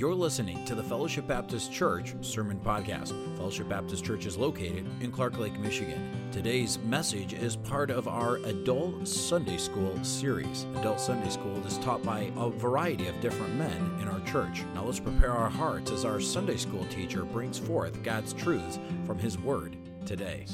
You're 0.00 0.14
listening 0.14 0.64
to 0.64 0.74
the 0.74 0.82
Fellowship 0.82 1.26
Baptist 1.26 1.70
Church 1.70 2.14
Sermon 2.22 2.58
Podcast. 2.58 3.08
Fellowship 3.36 3.68
Baptist 3.68 4.02
Church 4.02 4.24
is 4.24 4.38
located 4.38 4.86
in 5.02 5.12
Clark 5.12 5.38
Lake, 5.38 5.58
Michigan. 5.58 6.10
Today's 6.32 6.78
message 6.78 7.34
is 7.34 7.54
part 7.54 7.90
of 7.90 8.08
our 8.08 8.36
Adult 8.36 9.06
Sunday 9.06 9.58
School 9.58 10.02
series. 10.02 10.64
Adult 10.76 11.00
Sunday 11.00 11.28
School 11.28 11.54
is 11.66 11.76
taught 11.76 12.02
by 12.02 12.32
a 12.38 12.48
variety 12.48 13.08
of 13.08 13.20
different 13.20 13.54
men 13.56 13.98
in 14.00 14.08
our 14.08 14.20
church. 14.20 14.64
Now 14.74 14.84
let's 14.84 14.98
prepare 14.98 15.32
our 15.32 15.50
hearts 15.50 15.90
as 15.90 16.06
our 16.06 16.18
Sunday 16.18 16.56
School 16.56 16.86
teacher 16.86 17.26
brings 17.26 17.58
forth 17.58 18.02
God's 18.02 18.32
truths 18.32 18.78
from 19.04 19.18
His 19.18 19.36
Word 19.36 19.76
today. 20.06 20.46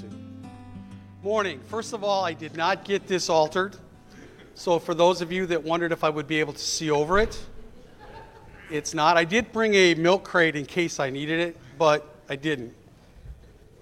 Morning. 1.23 1.61
First 1.67 1.93
of 1.93 2.03
all, 2.03 2.25
I 2.25 2.33
did 2.33 2.57
not 2.57 2.85
get 2.85 3.07
this 3.07 3.29
altered. 3.29 3.77
So, 4.57 4.81
for 4.81 4.93
those 4.93 5.21
of 5.21 5.31
you 5.31 5.47
that 5.47 5.63
wondered 5.63 5.93
if 5.93 6.03
I 6.03 6.11
would 6.11 6.27
be 6.27 6.41
able 6.41 6.55
to 6.55 6.59
see 6.59 6.91
over 6.91 7.21
it, 7.21 7.39
it's 8.71 8.95
not. 8.95 9.17
I 9.17 9.25
did 9.25 9.53
bring 9.53 9.75
a 9.75 9.95
milk 9.95 10.25
crate 10.25 10.57
in 10.57 10.66
case 10.66 10.98
I 10.98 11.11
needed 11.11 11.41
it, 11.41 11.56
but 11.79 12.06
I 12.29 12.37
didn't. 12.37 12.75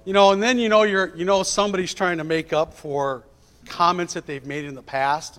You 0.05 0.13
know, 0.13 0.33
and 0.33 0.43
then 0.43 0.59
you 0.59 0.69
know 0.69 0.83
you're 0.83 1.15
you 1.17 1.25
know 1.25 1.43
somebody's 1.43 1.95
trying 1.95 2.19
to 2.19 2.25
make 2.25 2.53
up 2.53 2.75
for 2.75 3.25
comments 3.67 4.15
that 4.15 4.27
they've 4.27 4.45
made 4.45 4.65
in 4.65 4.75
the 4.75 4.83
past. 4.83 5.39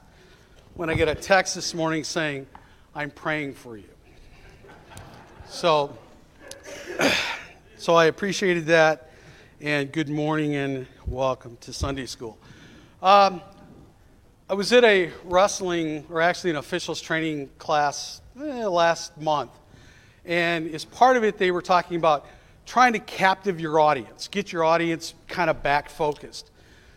When 0.74 0.90
I 0.90 0.96
get 0.96 1.08
a 1.08 1.16
text 1.16 1.56
this 1.56 1.74
morning 1.74 2.04
saying, 2.04 2.48
"I'm 2.96 3.12
praying 3.12 3.54
for 3.54 3.78
you." 3.78 3.90
So 5.48 5.96
so 7.78 7.94
I 7.94 8.06
appreciated 8.06 8.66
that 8.68 9.12
and 9.62 9.92
good 9.92 10.10
morning 10.10 10.56
and 10.56 10.88
welcome 11.06 11.58
to 11.62 11.72
Sunday 11.72 12.06
school. 12.06 12.38
Um, 13.02 13.42
I 14.50 14.54
was 14.54 14.72
at 14.74 14.84
a 14.84 15.12
wrestling, 15.24 16.06
or 16.10 16.22
actually 16.22 16.52
an 16.52 16.56
officials 16.58 17.00
training 17.02 17.50
class 17.58 18.22
eh, 18.42 18.66
last 18.66 19.20
month. 19.20 19.52
And 20.26 20.74
as 20.74 20.86
part 20.86 21.18
of 21.18 21.24
it, 21.24 21.38
they 21.38 21.52
were 21.52 21.62
talking 21.62 21.98
about 21.98 22.26
trying 22.66 22.94
to 22.94 23.00
captive 23.00 23.60
your 23.60 23.80
audience, 23.80 24.28
get 24.28 24.52
your 24.52 24.64
audience 24.64 25.14
kind 25.28 25.50
of 25.50 25.62
back 25.62 25.90
focused. 25.90 26.50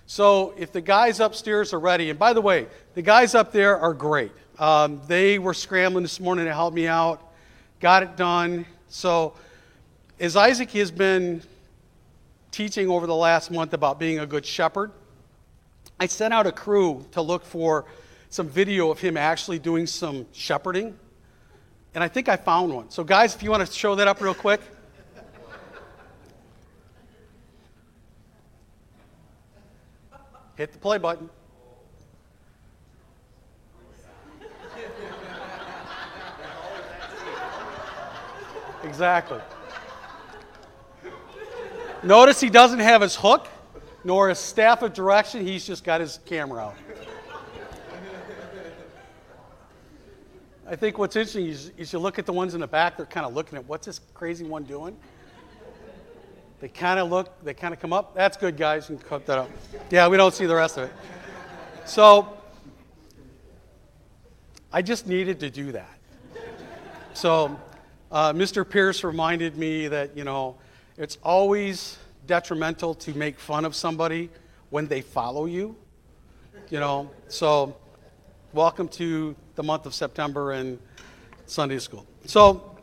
So 0.06 0.54
if 0.56 0.72
the 0.72 0.80
guys 0.80 1.20
upstairs 1.20 1.74
are 1.74 1.78
ready, 1.78 2.10
and 2.10 2.18
by 2.18 2.32
the 2.32 2.40
way, 2.40 2.66
the 2.94 3.02
guys 3.02 3.34
up 3.34 3.52
there 3.52 3.78
are 3.78 3.92
great. 3.92 4.32
Um, 4.58 5.00
they 5.06 5.38
were 5.38 5.54
scrambling 5.54 6.02
this 6.02 6.18
morning 6.18 6.46
to 6.46 6.54
help 6.54 6.72
me 6.72 6.86
out, 6.86 7.22
got 7.80 8.02
it 8.02 8.16
done. 8.16 8.64
So 8.88 9.34
as 10.18 10.34
Isaac 10.34 10.70
has 10.72 10.91
been 10.91 11.42
teaching 12.50 12.88
over 12.88 13.06
the 13.06 13.14
last 13.14 13.50
month 13.50 13.74
about 13.74 13.98
being 13.98 14.18
a 14.18 14.26
good 14.26 14.46
shepherd, 14.46 14.91
I 16.00 16.06
sent 16.06 16.32
out 16.32 16.46
a 16.46 16.52
crew 16.52 17.04
to 17.12 17.20
look 17.20 17.44
for 17.44 17.84
some 18.30 18.48
video 18.48 18.91
of 18.91 18.98
him 18.98 19.16
actually 19.16 19.58
doing 19.58 19.86
some 19.86 20.26
shepherding. 20.32 20.98
And 21.98 22.04
I 22.04 22.06
think 22.06 22.28
I 22.28 22.36
found 22.36 22.72
one. 22.72 22.88
So, 22.91 23.02
guys, 23.02 23.34
if 23.34 23.42
you 23.42 23.50
want 23.50 23.66
to 23.66 23.72
show 23.72 23.96
that 23.96 24.06
up 24.06 24.20
real 24.20 24.32
quick. 24.32 24.60
Hit 30.54 30.70
the 30.70 30.78
play 30.78 30.98
button. 30.98 31.28
Exactly. 38.84 39.41
Notice 42.04 42.41
he 42.41 42.48
doesn't 42.48 42.78
have 42.78 43.02
his 43.02 43.16
hook 43.16 43.48
nor 44.04 44.28
his 44.28 44.38
staff 44.38 44.82
of 44.82 44.94
direction. 44.94 45.44
He's 45.44 45.66
just 45.66 45.82
got 45.82 46.00
his 46.00 46.20
camera 46.26 46.66
out. 46.66 46.76
I 50.70 50.77
think 50.77 50.98
what's 50.98 51.16
interesting 51.16 51.47
is, 51.47 51.72
is 51.78 51.94
you 51.94 51.98
look 51.98 52.19
at 52.19 52.27
the 52.27 52.33
ones 52.33 52.52
in 52.52 52.61
the 52.61 52.66
back, 52.66 52.98
they're 52.98 53.06
kind 53.06 53.24
of 53.24 53.33
looking 53.33 53.56
at 53.56 53.64
what's 53.66 53.86
this 53.86 54.02
crazy 54.12 54.44
one 54.44 54.64
doing? 54.64 54.94
They 56.60 56.69
kind 56.69 57.00
of 57.00 57.08
look, 57.08 57.42
they 57.42 57.55
kind 57.55 57.72
of 57.72 57.80
come 57.80 57.94
up. 57.94 58.14
That's 58.14 58.36
good, 58.36 58.58
guys. 58.58 58.91
You 58.91 58.97
can 58.97 59.08
cut 59.08 59.25
that 59.27 59.38
up. 59.38 59.50
Yeah, 59.91 60.08
we 60.08 60.19
don't 60.19 60.34
see 60.34 60.44
the 60.44 60.55
rest 60.55 60.77
of 60.77 60.84
it. 60.84 60.92
So 61.87 62.37
I 64.70 64.82
just 64.82 65.06
needed 65.06 65.41
to 65.41 65.48
do 65.48 65.72
that. 65.72 65.98
So 67.15 67.59
uh, 68.12 68.34
Mr. 68.34 68.69
Pierce 68.69 69.04
reminded 69.04 69.56
me 69.56 69.88
that, 69.88 70.15
you 70.15 70.25
know, 70.25 70.56
it's 70.98 71.16
always 71.22 71.97
detrimental 72.26 72.94
to 72.97 73.15
make 73.15 73.41
fun 73.41 73.65
of 73.65 73.75
somebody 73.75 74.28
when 74.69 74.87
they 74.87 75.00
follow 75.00 75.47
you. 75.47 75.75
You 76.69 76.81
know, 76.81 77.10
so 77.28 77.75
welcome 78.54 78.88
to 78.88 79.36
the 79.56 79.62
month 79.62 79.84
of 79.84 79.94
September 79.94 80.53
and 80.53 80.78
Sunday 81.44 81.78
school. 81.78 82.06
So, 82.25 82.76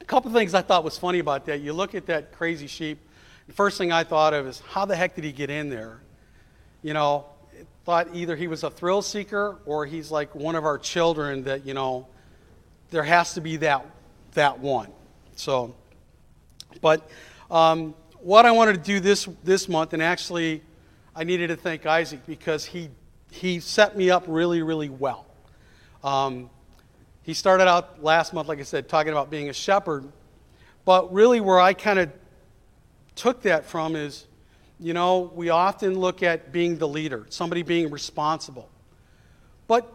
a 0.00 0.04
couple 0.04 0.30
things 0.30 0.52
I 0.52 0.60
thought 0.60 0.84
was 0.84 0.98
funny 0.98 1.20
about 1.20 1.46
that. 1.46 1.60
You 1.60 1.72
look 1.72 1.94
at 1.94 2.06
that 2.06 2.32
crazy 2.32 2.66
sheep, 2.66 2.98
the 3.46 3.54
first 3.54 3.78
thing 3.78 3.92
I 3.92 4.04
thought 4.04 4.34
of 4.34 4.46
is 4.46 4.60
how 4.68 4.84
the 4.84 4.94
heck 4.94 5.14
did 5.14 5.24
he 5.24 5.32
get 5.32 5.48
in 5.48 5.70
there? 5.70 6.00
You 6.82 6.92
know, 6.92 7.26
thought 7.84 8.08
either 8.12 8.36
he 8.36 8.46
was 8.46 8.62
a 8.62 8.70
thrill 8.70 9.00
seeker 9.00 9.58
or 9.64 9.86
he's 9.86 10.10
like 10.10 10.34
one 10.34 10.54
of 10.54 10.64
our 10.64 10.78
children 10.78 11.44
that, 11.44 11.64
you 11.64 11.74
know, 11.74 12.06
there 12.90 13.02
has 13.02 13.34
to 13.34 13.40
be 13.40 13.56
that 13.58 13.86
that 14.34 14.58
one. 14.58 14.90
So, 15.34 15.74
but 16.80 17.08
um, 17.50 17.94
what 18.20 18.44
I 18.44 18.52
wanted 18.52 18.74
to 18.74 18.80
do 18.80 19.00
this, 19.00 19.26
this 19.42 19.68
month, 19.68 19.92
and 19.94 20.02
actually 20.02 20.62
I 21.16 21.24
needed 21.24 21.48
to 21.48 21.56
thank 21.56 21.86
Isaac 21.86 22.20
because 22.26 22.64
he, 22.66 22.90
he 23.30 23.60
set 23.60 23.96
me 23.96 24.10
up 24.10 24.24
really, 24.26 24.62
really 24.62 24.88
well. 24.88 25.26
Um, 26.02 26.50
he 27.22 27.34
started 27.34 27.68
out 27.68 28.02
last 28.02 28.32
month, 28.32 28.48
like 28.48 28.58
I 28.58 28.62
said, 28.62 28.88
talking 28.88 29.12
about 29.12 29.30
being 29.30 29.48
a 29.48 29.52
shepherd, 29.52 30.10
but 30.84 31.12
really 31.12 31.40
where 31.40 31.60
I 31.60 31.74
kind 31.74 31.98
of 31.98 32.10
took 33.14 33.42
that 33.42 33.66
from 33.66 33.94
is, 33.94 34.26
you 34.78 34.94
know, 34.94 35.30
we 35.34 35.50
often 35.50 35.98
look 35.98 36.22
at 36.22 36.52
being 36.52 36.78
the 36.78 36.88
leader, 36.88 37.26
somebody 37.28 37.62
being 37.62 37.90
responsible. 37.90 38.68
But, 39.68 39.92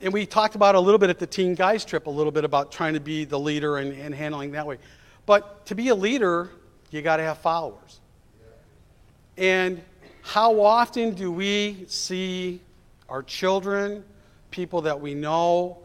and 0.00 0.12
we 0.12 0.26
talked 0.26 0.54
about 0.54 0.74
a 0.74 0.80
little 0.80 0.98
bit 0.98 1.10
at 1.10 1.18
the 1.18 1.26
Teen 1.26 1.54
Guys 1.54 1.84
trip, 1.84 2.06
a 2.06 2.10
little 2.10 2.32
bit 2.32 2.44
about 2.44 2.72
trying 2.72 2.94
to 2.94 3.00
be 3.00 3.24
the 3.24 3.38
leader 3.38 3.76
and, 3.76 3.92
and 3.92 4.14
handling 4.14 4.52
that 4.52 4.66
way. 4.66 4.78
But 5.26 5.66
to 5.66 5.74
be 5.74 5.88
a 5.88 5.94
leader, 5.94 6.50
you 6.90 7.02
got 7.02 7.18
to 7.18 7.22
have 7.22 7.38
followers. 7.38 8.00
And 9.36 9.82
how 10.22 10.60
often 10.60 11.14
do 11.14 11.30
we 11.30 11.84
see 11.86 12.60
our 13.08 13.22
children, 13.22 14.04
people 14.50 14.82
that 14.82 15.00
we 15.00 15.14
know, 15.14 15.78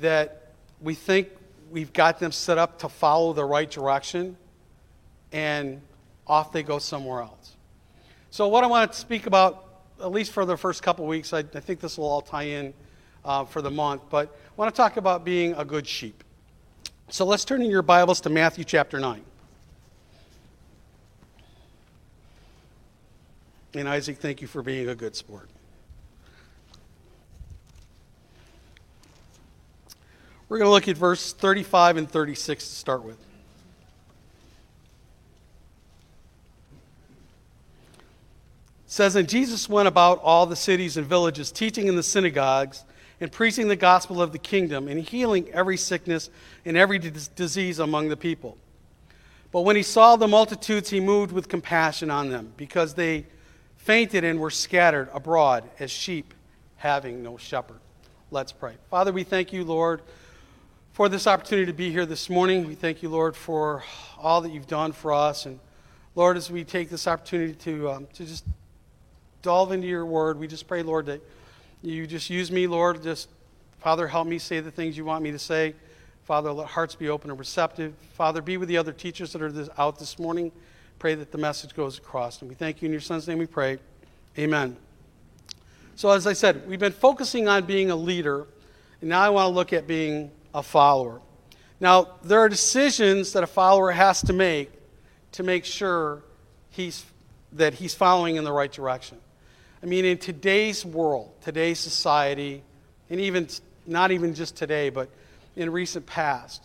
that 0.00 0.52
we 0.80 0.94
think 0.94 1.28
we've 1.70 1.92
got 1.92 2.18
them 2.18 2.32
set 2.32 2.58
up 2.58 2.78
to 2.80 2.88
follow 2.88 3.32
the 3.32 3.44
right 3.44 3.70
direction, 3.70 4.36
and 5.32 5.80
off 6.26 6.52
they 6.52 6.62
go 6.62 6.78
somewhere 6.78 7.22
else? 7.22 7.56
So, 8.30 8.48
what 8.48 8.64
I 8.64 8.66
want 8.66 8.92
to 8.92 8.98
speak 8.98 9.26
about, 9.26 9.64
at 10.00 10.10
least 10.10 10.32
for 10.32 10.44
the 10.44 10.56
first 10.56 10.82
couple 10.82 11.06
weeks, 11.06 11.32
I, 11.32 11.40
I 11.40 11.60
think 11.60 11.80
this 11.80 11.98
will 11.98 12.06
all 12.06 12.22
tie 12.22 12.44
in 12.44 12.74
uh, 13.24 13.44
for 13.44 13.62
the 13.62 13.70
month, 13.70 14.02
but 14.10 14.28
I 14.28 14.52
want 14.56 14.74
to 14.74 14.76
talk 14.76 14.96
about 14.96 15.24
being 15.24 15.54
a 15.54 15.64
good 15.64 15.86
sheep. 15.86 16.24
So, 17.08 17.24
let's 17.24 17.44
turn 17.44 17.62
in 17.62 17.70
your 17.70 17.82
Bibles 17.82 18.20
to 18.22 18.30
Matthew 18.30 18.64
chapter 18.64 18.98
9. 18.98 19.22
And 23.74 23.88
Isaac, 23.88 24.18
thank 24.18 24.42
you 24.42 24.48
for 24.48 24.62
being 24.62 24.88
a 24.88 24.94
good 24.94 25.16
sport. 25.16 25.48
We're 30.52 30.58
going 30.58 30.68
to 30.68 30.72
look 30.72 30.88
at 30.88 30.98
verse 30.98 31.32
35 31.32 31.96
and 31.96 32.10
36 32.10 32.68
to 32.68 32.74
start 32.74 33.04
with. 33.04 33.18
It 33.18 33.24
says, 38.84 39.16
And 39.16 39.26
Jesus 39.26 39.66
went 39.66 39.88
about 39.88 40.20
all 40.22 40.44
the 40.44 40.54
cities 40.54 40.98
and 40.98 41.06
villages, 41.06 41.50
teaching 41.50 41.86
in 41.86 41.96
the 41.96 42.02
synagogues 42.02 42.84
and 43.18 43.32
preaching 43.32 43.68
the 43.68 43.76
gospel 43.76 44.20
of 44.20 44.32
the 44.32 44.38
kingdom 44.38 44.88
and 44.88 45.00
healing 45.00 45.48
every 45.54 45.78
sickness 45.78 46.28
and 46.66 46.76
every 46.76 46.98
disease 46.98 47.78
among 47.78 48.10
the 48.10 48.16
people. 48.18 48.58
But 49.52 49.62
when 49.62 49.76
he 49.76 49.82
saw 49.82 50.16
the 50.16 50.28
multitudes, 50.28 50.90
he 50.90 51.00
moved 51.00 51.32
with 51.32 51.48
compassion 51.48 52.10
on 52.10 52.28
them 52.28 52.52
because 52.58 52.92
they 52.92 53.24
fainted 53.78 54.22
and 54.22 54.38
were 54.38 54.50
scattered 54.50 55.08
abroad 55.14 55.64
as 55.78 55.90
sheep 55.90 56.34
having 56.76 57.22
no 57.22 57.38
shepherd. 57.38 57.80
Let's 58.30 58.52
pray. 58.52 58.74
Father, 58.90 59.12
we 59.12 59.24
thank 59.24 59.54
you, 59.54 59.64
Lord, 59.64 60.02
for 60.92 61.08
this 61.08 61.26
opportunity 61.26 61.66
to 61.66 61.72
be 61.72 61.90
here 61.90 62.04
this 62.04 62.28
morning. 62.28 62.66
We 62.66 62.74
thank 62.74 63.02
you, 63.02 63.08
Lord, 63.08 63.34
for 63.34 63.82
all 64.18 64.42
that 64.42 64.50
you've 64.52 64.66
done 64.66 64.92
for 64.92 65.10
us. 65.12 65.46
And 65.46 65.58
Lord, 66.14 66.36
as 66.36 66.50
we 66.50 66.64
take 66.64 66.90
this 66.90 67.06
opportunity 67.06 67.54
to, 67.54 67.90
um, 67.90 68.06
to 68.12 68.26
just 68.26 68.44
delve 69.40 69.72
into 69.72 69.86
your 69.86 70.04
word, 70.04 70.38
we 70.38 70.46
just 70.46 70.66
pray, 70.66 70.82
Lord, 70.82 71.06
that 71.06 71.22
you 71.80 72.06
just 72.06 72.28
use 72.28 72.52
me, 72.52 72.66
Lord. 72.66 73.02
Just, 73.02 73.30
Father, 73.80 74.06
help 74.06 74.26
me 74.26 74.38
say 74.38 74.60
the 74.60 74.70
things 74.70 74.96
you 74.96 75.06
want 75.06 75.24
me 75.24 75.30
to 75.30 75.38
say. 75.38 75.74
Father, 76.24 76.52
let 76.52 76.68
hearts 76.68 76.94
be 76.94 77.08
open 77.08 77.30
and 77.30 77.38
receptive. 77.38 77.94
Father, 78.12 78.42
be 78.42 78.58
with 78.58 78.68
the 78.68 78.76
other 78.76 78.92
teachers 78.92 79.32
that 79.32 79.40
are 79.40 79.50
this, 79.50 79.70
out 79.78 79.98
this 79.98 80.18
morning 80.18 80.52
pray 80.98 81.16
that 81.16 81.32
the 81.32 81.38
message 81.38 81.74
goes 81.74 81.98
across. 81.98 82.42
And 82.42 82.48
we 82.48 82.54
thank 82.54 82.80
you 82.80 82.86
in 82.86 82.92
your 82.92 83.00
son's 83.00 83.26
name 83.26 83.38
we 83.38 83.46
pray. 83.46 83.78
Amen. 84.38 84.76
So, 85.96 86.10
as 86.10 86.28
I 86.28 86.32
said, 86.32 86.68
we've 86.68 86.78
been 86.78 86.92
focusing 86.92 87.48
on 87.48 87.64
being 87.64 87.90
a 87.90 87.96
leader, 87.96 88.46
and 89.00 89.10
now 89.10 89.22
I 89.22 89.30
want 89.30 89.46
to 89.46 89.54
look 89.54 89.72
at 89.72 89.88
being 89.88 90.30
a 90.54 90.62
follower. 90.62 91.20
Now, 91.80 92.08
there 92.22 92.40
are 92.40 92.48
decisions 92.48 93.32
that 93.32 93.42
a 93.42 93.46
follower 93.46 93.90
has 93.90 94.22
to 94.22 94.32
make 94.32 94.70
to 95.32 95.42
make 95.42 95.64
sure 95.64 96.22
he's, 96.70 97.04
that 97.52 97.74
he's 97.74 97.94
following 97.94 98.36
in 98.36 98.44
the 98.44 98.52
right 98.52 98.70
direction. 98.70 99.18
I 99.82 99.86
mean, 99.86 100.04
in 100.04 100.18
today's 100.18 100.84
world, 100.84 101.32
today's 101.42 101.80
society, 101.80 102.62
and 103.10 103.18
even 103.20 103.48
not 103.86 104.12
even 104.12 104.34
just 104.34 104.56
today, 104.56 104.90
but 104.90 105.08
in 105.56 105.70
recent 105.70 106.06
past, 106.06 106.64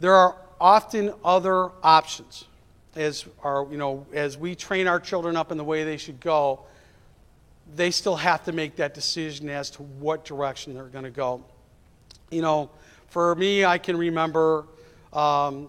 there 0.00 0.14
are 0.14 0.36
often 0.60 1.12
other 1.24 1.70
options 1.82 2.44
as 2.96 3.24
our, 3.42 3.66
you 3.70 3.76
know, 3.76 4.06
as 4.12 4.36
we 4.36 4.54
train 4.54 4.86
our 4.86 5.00
children 5.00 5.36
up 5.36 5.52
in 5.52 5.58
the 5.58 5.64
way 5.64 5.84
they 5.84 5.96
should 5.96 6.20
go, 6.20 6.60
they 7.74 7.90
still 7.90 8.16
have 8.16 8.44
to 8.44 8.52
make 8.52 8.76
that 8.76 8.94
decision 8.94 9.48
as 9.48 9.70
to 9.70 9.82
what 9.82 10.24
direction 10.24 10.74
they're 10.74 10.84
going 10.84 11.04
to 11.04 11.10
go. 11.10 11.44
You 12.32 12.40
know, 12.40 12.70
for 13.08 13.34
me, 13.34 13.62
I 13.62 13.76
can 13.76 13.94
remember 13.94 14.64
um, 15.12 15.68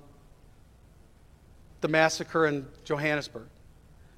the 1.82 1.90
massacre 1.90 2.48
in 2.48 2.66
Johannesburg, 2.86 3.48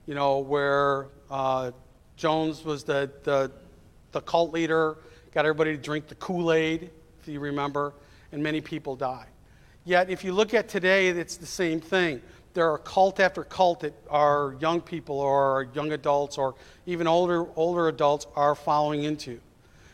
you 0.06 0.14
know, 0.14 0.38
where 0.38 1.08
uh, 1.32 1.72
Jones 2.18 2.64
was 2.64 2.84
the, 2.84 3.10
the, 3.24 3.52
the 4.12 4.22
cult 4.22 4.54
leader, 4.54 4.98
got 5.34 5.46
everybody 5.46 5.76
to 5.76 5.82
drink 5.82 6.08
the 6.08 6.14
Kool 6.16 6.54
Aid, 6.54 6.92
if 7.20 7.28
you 7.28 7.40
remember, 7.40 7.96
and 8.32 8.44
many 8.44 8.62
people 8.62 8.96
died. 8.96 9.26
Yet, 9.84 10.12
if 10.12 10.24
you 10.24 10.32
look 10.32 10.54
at 10.54 10.70
today, 10.70 11.08
it's 11.08 11.38
the 11.38 11.48
same 11.48 11.80
thing. 11.80 12.22
There 12.54 12.72
are 12.72 12.78
cult 12.78 13.20
after 13.20 13.44
cult 13.44 13.80
that 13.80 13.94
our 14.08 14.56
young 14.60 14.82
people 14.82 15.20
or 15.20 15.68
young 15.74 15.94
adults 15.94 16.38
or 16.38 16.54
even 16.86 17.08
older, 17.08 17.48
older 17.56 17.88
adults 17.88 18.28
are 18.36 18.54
following 18.54 19.04
into. 19.04 19.40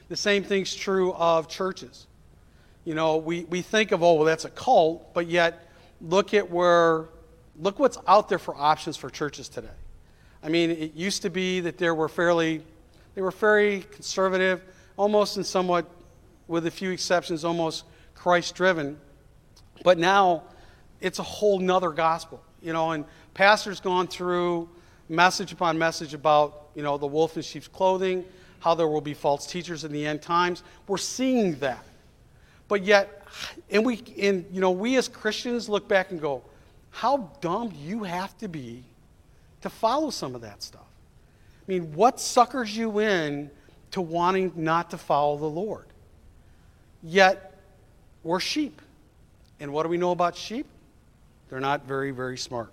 The 0.09 0.17
same 0.17 0.43
thing's 0.43 0.75
true 0.75 1.13
of 1.13 1.47
churches. 1.47 2.07
You 2.83 2.95
know, 2.95 3.17
we, 3.17 3.43
we 3.43 3.61
think 3.61 3.91
of, 3.91 4.01
oh, 4.01 4.15
well, 4.15 4.25
that's 4.25 4.45
a 4.45 4.49
cult, 4.49 5.13
but 5.13 5.27
yet 5.27 5.67
look 6.01 6.33
at 6.33 6.49
where, 6.49 7.05
look 7.59 7.77
what's 7.77 7.97
out 8.07 8.27
there 8.27 8.39
for 8.39 8.55
options 8.55 8.97
for 8.97 9.09
churches 9.09 9.49
today. 9.49 9.67
I 10.43 10.49
mean, 10.49 10.71
it 10.71 10.95
used 10.95 11.21
to 11.21 11.29
be 11.29 11.59
that 11.61 11.77
there 11.77 11.93
were 11.93 12.09
fairly, 12.09 12.63
they 13.13 13.21
were 13.21 13.31
very 13.31 13.81
conservative, 13.91 14.63
almost 14.97 15.37
and 15.37 15.45
somewhat, 15.45 15.89
with 16.47 16.65
a 16.65 16.71
few 16.71 16.91
exceptions, 16.91 17.45
almost 17.45 17.85
Christ 18.15 18.55
driven. 18.55 18.99
But 19.83 19.97
now 19.97 20.43
it's 20.99 21.19
a 21.19 21.23
whole 21.23 21.59
nother 21.59 21.91
gospel, 21.91 22.43
you 22.61 22.73
know, 22.73 22.91
and 22.91 23.05
pastors 23.33 23.79
gone 23.79 24.07
through 24.07 24.69
message 25.07 25.51
upon 25.51 25.77
message 25.77 26.13
about, 26.13 26.69
you 26.73 26.81
know, 26.81 26.97
the 26.97 27.07
wolf 27.07 27.35
in 27.35 27.43
sheep's 27.43 27.67
clothing, 27.67 28.25
how 28.59 28.73
there 28.73 28.87
will 28.87 29.01
be 29.01 29.13
false 29.13 29.45
teachers 29.45 29.83
in 29.83 29.91
the 29.91 30.05
end 30.05 30.21
times. 30.21 30.63
We're 30.87 30.97
seeing 30.97 31.55
that. 31.59 31.83
But 32.71 32.85
yet, 32.85 33.23
and 33.69 33.85
we, 33.85 34.01
and, 34.17 34.45
you 34.49 34.61
know, 34.61 34.71
we 34.71 34.95
as 34.95 35.09
Christians 35.09 35.67
look 35.67 35.89
back 35.89 36.11
and 36.11 36.21
go, 36.21 36.41
how 36.89 37.29
dumb 37.41 37.73
you 37.77 38.05
have 38.05 38.37
to 38.37 38.47
be 38.47 38.85
to 39.59 39.69
follow 39.69 40.09
some 40.09 40.35
of 40.35 40.41
that 40.43 40.63
stuff? 40.63 40.87
I 41.67 41.69
mean, 41.69 41.91
what 41.93 42.17
suckers 42.17 42.77
you 42.77 42.99
in 42.99 43.51
to 43.91 43.99
wanting 43.99 44.53
not 44.55 44.89
to 44.91 44.97
follow 44.97 45.35
the 45.37 45.49
Lord? 45.49 45.83
Yet, 47.03 47.59
we're 48.23 48.39
sheep. 48.39 48.81
And 49.59 49.73
what 49.73 49.83
do 49.83 49.89
we 49.89 49.97
know 49.97 50.11
about 50.11 50.37
sheep? 50.37 50.65
They're 51.49 51.59
not 51.59 51.85
very, 51.85 52.11
very 52.11 52.37
smart. 52.37 52.71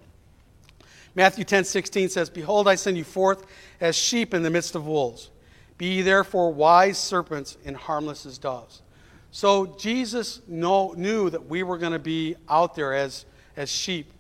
Matthew 1.16 1.42
10 1.42 1.64
16 1.64 2.10
says, 2.10 2.30
Behold, 2.30 2.68
I 2.68 2.76
send 2.76 2.96
you 2.96 3.02
forth 3.02 3.44
as 3.80 3.96
sheep 3.96 4.32
in 4.32 4.44
the 4.44 4.50
midst 4.50 4.76
of 4.76 4.86
wolves. 4.86 5.30
Be 5.76 5.86
ye 5.86 6.02
therefore 6.02 6.52
wise 6.52 6.98
serpents 6.98 7.56
and 7.64 7.76
harmless 7.76 8.26
as 8.26 8.38
doves. 8.38 8.82
So 9.30 9.66
Jesus 9.78 10.40
know, 10.48 10.94
knew 10.96 11.30
that 11.30 11.46
we 11.46 11.62
were 11.62 11.78
going 11.78 11.92
to 11.92 11.98
be 11.98 12.36
out 12.48 12.74
there 12.74 12.94
as, 12.94 13.26
as 13.56 13.68
sheep, 13.68 14.12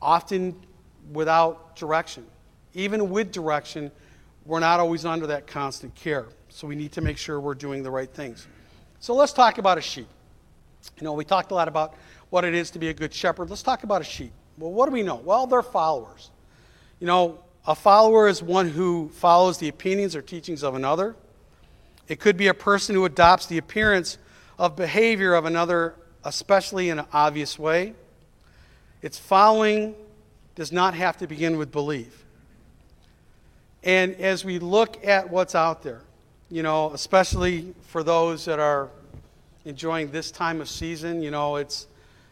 often 0.00 0.56
without 1.12 1.76
direction. 1.76 2.26
Even 2.74 3.10
with 3.10 3.32
direction, 3.32 3.90
we're 4.44 4.60
not 4.60 4.80
always 4.80 5.04
under 5.04 5.26
that 5.28 5.46
constant 5.46 5.94
care. 5.94 6.26
So 6.48 6.66
we 6.66 6.76
need 6.76 6.92
to 6.92 7.00
make 7.00 7.18
sure 7.18 7.40
we're 7.40 7.54
doing 7.54 7.82
the 7.82 7.90
right 7.90 8.10
things. 8.10 8.46
So 9.00 9.14
let's 9.14 9.32
talk 9.32 9.58
about 9.58 9.78
a 9.78 9.82
sheep. 9.82 10.08
You 10.98 11.04
know, 11.04 11.12
we 11.12 11.24
talked 11.24 11.50
a 11.50 11.54
lot 11.54 11.68
about 11.68 11.94
what 12.30 12.44
it 12.44 12.54
is 12.54 12.70
to 12.70 12.78
be 12.78 12.88
a 12.88 12.94
good 12.94 13.12
shepherd. 13.12 13.50
Let's 13.50 13.62
talk 13.62 13.82
about 13.82 14.00
a 14.00 14.04
sheep. 14.04 14.32
Well, 14.56 14.72
what 14.72 14.86
do 14.86 14.92
we 14.92 15.02
know? 15.02 15.16
Well, 15.16 15.46
they're 15.46 15.62
followers. 15.62 16.30
You 17.00 17.06
know, 17.06 17.38
a 17.66 17.74
follower 17.74 18.28
is 18.28 18.42
one 18.42 18.68
who 18.68 19.10
follows 19.10 19.58
the 19.58 19.68
opinions 19.68 20.16
or 20.16 20.22
teachings 20.22 20.62
of 20.62 20.74
another. 20.74 21.16
It 22.08 22.20
could 22.20 22.36
be 22.36 22.48
a 22.48 22.54
person 22.54 22.94
who 22.94 23.04
adopts 23.04 23.46
the 23.46 23.58
appearance 23.58 24.18
of 24.58 24.76
behavior 24.76 25.34
of 25.34 25.44
another, 25.44 25.94
especially 26.24 26.88
in 26.88 26.98
an 26.98 27.06
obvious 27.12 27.58
way. 27.58 27.94
Its 29.02 29.18
following 29.18 29.94
does 30.54 30.72
not 30.72 30.94
have 30.94 31.16
to 31.18 31.26
begin 31.26 31.58
with 31.58 31.70
belief. 31.70 32.24
And 33.82 34.14
as 34.16 34.44
we 34.44 34.58
look 34.58 35.06
at 35.06 35.30
what's 35.30 35.54
out 35.54 35.82
there, 35.82 36.02
you 36.50 36.62
know, 36.62 36.92
especially 36.92 37.74
for 37.82 38.02
those 38.02 38.44
that 38.44 38.58
are 38.58 38.88
enjoying 39.66 40.10
this 40.10 40.30
time 40.30 40.60
of 40.60 40.68
season. 40.68 41.22
You 41.22 41.30
know, 41.30 41.56
it's, 41.56 41.86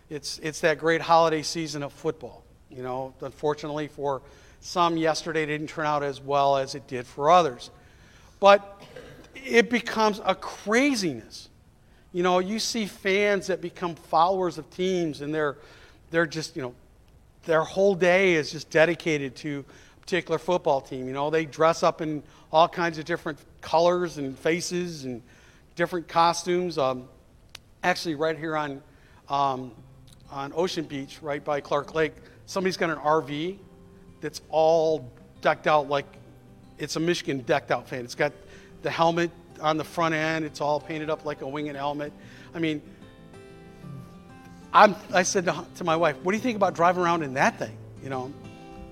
it's, 0.08 0.38
it's 0.38 0.60
that 0.60 0.78
great 0.78 1.02
holiday 1.02 1.42
season 1.42 1.82
of 1.82 1.92
football. 1.92 2.42
You 2.70 2.82
know, 2.82 3.12
unfortunately 3.20 3.88
for 3.88 4.22
some, 4.60 4.96
yesterday 4.96 5.44
didn't 5.44 5.68
turn 5.68 5.84
out 5.84 6.02
as 6.02 6.20
well 6.20 6.56
as 6.56 6.74
it 6.74 6.86
did 6.86 7.06
for 7.06 7.30
others. 7.30 7.70
But 8.40 8.82
it 9.44 9.70
becomes 9.70 10.20
a 10.24 10.34
craziness. 10.34 11.48
You 12.12 12.22
know, 12.22 12.38
you 12.38 12.58
see 12.58 12.86
fans 12.86 13.48
that 13.48 13.60
become 13.60 13.94
followers 13.94 14.58
of 14.58 14.70
teams 14.70 15.20
and 15.20 15.34
they're, 15.34 15.56
they're 16.10 16.26
just, 16.26 16.56
you 16.56 16.62
know, 16.62 16.74
their 17.44 17.62
whole 17.62 17.94
day 17.94 18.34
is 18.34 18.52
just 18.52 18.70
dedicated 18.70 19.34
to 19.36 19.64
a 19.96 20.00
particular 20.00 20.38
football 20.38 20.80
team. 20.80 21.06
You 21.06 21.12
know, 21.12 21.28
they 21.30 21.44
dress 21.44 21.82
up 21.82 22.00
in 22.00 22.22
all 22.52 22.68
kinds 22.68 22.98
of 22.98 23.04
different 23.04 23.38
colors 23.60 24.18
and 24.18 24.38
faces 24.38 25.04
and 25.04 25.22
different 25.76 26.08
costumes. 26.08 26.78
Um, 26.78 27.08
actually 27.82 28.14
right 28.14 28.38
here 28.38 28.56
on, 28.56 28.82
um, 29.28 29.72
on 30.30 30.52
Ocean 30.54 30.84
Beach, 30.84 31.18
right 31.20 31.44
by 31.44 31.60
Clark 31.60 31.94
Lake, 31.94 32.14
somebody's 32.46 32.76
got 32.76 32.90
an 32.90 32.98
RV 32.98 33.58
that's 34.20 34.40
all 34.48 35.10
decked 35.42 35.66
out 35.66 35.88
like 35.88 36.06
it's 36.78 36.96
a 36.96 37.00
Michigan 37.00 37.40
decked 37.40 37.70
out 37.70 37.88
fan. 37.88 38.04
It's 38.04 38.14
got 38.14 38.32
the 38.84 38.90
helmet 38.90 39.32
on 39.60 39.76
the 39.76 39.84
front 39.84 40.14
end. 40.14 40.44
It's 40.44 40.60
all 40.60 40.78
painted 40.78 41.10
up 41.10 41.24
like 41.24 41.40
a 41.40 41.48
winged 41.48 41.74
helmet. 41.74 42.12
I 42.54 42.60
mean, 42.60 42.80
I'm, 44.72 44.94
I 45.12 45.24
said 45.24 45.46
to, 45.46 45.66
to 45.76 45.84
my 45.84 45.96
wife, 45.96 46.16
"What 46.22 46.30
do 46.30 46.36
you 46.36 46.42
think 46.42 46.56
about 46.56 46.74
driving 46.74 47.02
around 47.02 47.24
in 47.24 47.34
that 47.34 47.58
thing?" 47.58 47.76
You 48.02 48.10
know. 48.10 48.32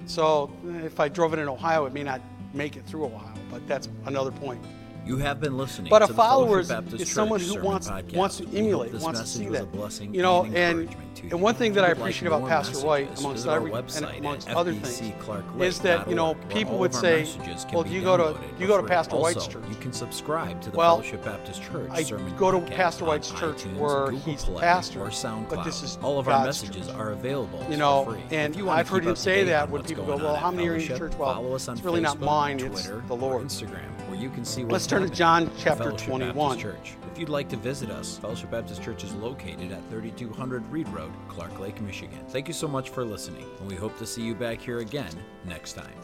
So 0.07 0.53
if 0.85 0.99
I 0.99 1.09
drove 1.09 1.33
it 1.33 1.39
in 1.39 1.49
Ohio, 1.49 1.87
it 1.87 1.93
may 1.93 2.03
not 2.03 2.21
make 2.53 2.77
it 2.77 2.85
through 2.87 3.05
Ohio, 3.05 3.35
but 3.51 3.67
that's 3.69 3.89
another 4.07 4.33
point. 4.33 4.61
You 5.05 5.17
have 5.19 5.41
been 5.41 5.57
listening. 5.57 5.91
But 5.91 6.03
a 6.03 6.09
follower 6.09 6.61
is 6.61 6.73
someone 7.11 7.41
who 7.41 7.61
wants 7.61 7.89
podcast. 7.89 8.17
wants 8.17 8.37
to 8.39 8.45
emulate, 8.57 8.95
wants 8.95 9.21
to 9.21 9.27
see 9.27 9.49
that. 9.49 9.67
You 10.13 10.23
know, 10.23 10.45
and 10.45 10.95
and 11.31 11.41
one 11.41 11.55
thing 11.55 11.73
that 11.75 11.85
I 11.85 11.89
appreciate 11.89 12.29
about 12.29 12.49
Pastor 12.49 12.85
White, 12.85 13.19
amongst 13.19 13.47
every, 13.47 13.73
and 13.73 14.05
amongst 14.19 14.49
other 14.51 14.73
things, 14.73 15.13
is 15.61 15.79
that 15.81 16.09
you 16.09 16.15
know 16.15 16.35
people 16.49 16.79
would 16.79 16.95
say, 16.95 17.29
"Well, 17.73 17.87
you 17.87 18.03
go 18.03 18.17
to 18.17 18.39
you 18.59 18.67
go 18.67 18.81
to 18.81 18.87
Pastor 18.87 19.17
White's 19.17 19.47
church." 19.47 19.65
You 19.69 19.77
can 19.77 19.93
subscribe 19.93 20.61
to 20.63 20.71
the 20.71 20.77
well, 20.77 20.97
Fellowship 20.97 21.25
Baptist 21.25 21.63
Church. 21.63 21.91
I 21.91 22.03
go 22.37 22.51
to 22.51 22.61
Pastor 22.61 23.05
White's 23.05 23.31
church 23.31 23.63
where 23.77 24.11
he's 24.11 24.45
the 24.45 24.55
pastor, 24.55 25.01
or 25.01 25.09
SoundCloud. 25.09 25.49
but 25.51 25.65
this 25.65 25.83
is 25.83 25.99
all 26.03 26.19
of 26.19 26.27
God's 26.27 26.39
our 26.39 26.47
messages 26.47 26.87
church. 26.87 26.97
are 26.97 27.11
available. 27.13 27.65
You 27.71 27.77
know, 27.77 28.05
free. 28.05 28.23
and 28.31 28.57
you 28.57 28.69
I've 28.69 28.89
heard 28.89 29.05
him 29.05 29.17
say 29.17 29.45
that 29.45 29.71
when 29.71 29.83
people 29.83 30.05
go, 30.05 30.17
"Well, 30.17 30.37
how 30.37 30.51
many 30.51 30.69
are 30.69 30.75
in 30.75 30.81
your 30.81 30.99
church?" 30.99 31.13
Well, 31.17 31.35
follow 31.35 31.55
us 31.55 31.69
on 31.69 31.77
it's 31.77 31.85
really 31.85 32.01
not 32.01 32.21
mine, 32.21 32.61
it's 32.61 32.87
the 32.87 32.95
or 33.09 33.17
Lord. 33.17 33.47
Instagram, 33.47 33.89
where 34.09 34.19
you 34.19 34.31
can 34.31 34.45
see. 34.45 34.65
What's 34.65 34.87
turn 34.93 35.09
to 35.09 35.15
John 35.15 35.51
chapter 35.57 35.85
Fellowship 35.85 36.07
21. 36.07 36.35
Baptist 36.37 36.61
Church. 36.61 36.97
If 37.11 37.19
you'd 37.19 37.31
like 37.31 37.49
to 37.49 37.57
visit 37.57 37.89
us, 37.89 38.19
Fellowship 38.19 38.51
Baptist 38.51 38.83
Church 38.83 39.05
is 39.05 39.15
located 39.15 39.73
at 39.73 39.83
3200 39.89 40.67
Reed 40.67 40.87
Road, 40.89 41.11
Clark 41.29 41.59
Lake, 41.59 41.81
Michigan. 41.81 42.19
Thank 42.29 42.47
you 42.47 42.53
so 42.53 42.69
much 42.69 42.91
for 42.91 43.03
listening, 43.03 43.47
and 43.59 43.67
we 43.67 43.75
hope 43.75 43.97
to 43.97 44.05
see 44.05 44.21
you 44.21 44.35
back 44.35 44.61
here 44.61 44.81
again 44.81 45.11
next 45.47 45.73
time. 45.73 45.95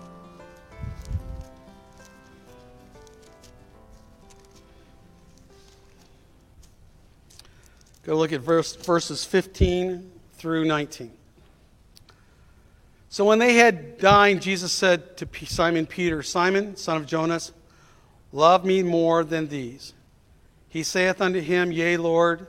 Go 8.05 8.17
look 8.17 8.33
at 8.33 8.41
verse, 8.41 8.75
verses 8.75 9.23
15 9.27 10.11
through 10.33 10.65
19. 10.65 11.13
So 13.11 13.27
when 13.27 13.39
they 13.39 13.55
had 13.55 13.99
dined, 13.99 14.41
Jesus 14.41 14.73
said 14.73 15.19
to 15.19 15.29
Simon 15.45 15.85
Peter, 15.85 16.23
Simon, 16.23 16.75
son 16.75 16.97
of 16.97 17.07
Jonas, 17.07 17.53
love 18.33 18.65
me 18.65 18.83
more 18.83 19.25
than 19.25 19.49
these. 19.49 19.95
He 20.69 20.83
saith 20.83 21.21
unto 21.21 21.41
him, 21.41 21.73
Yea, 21.73 21.97
Lord, 21.97 22.47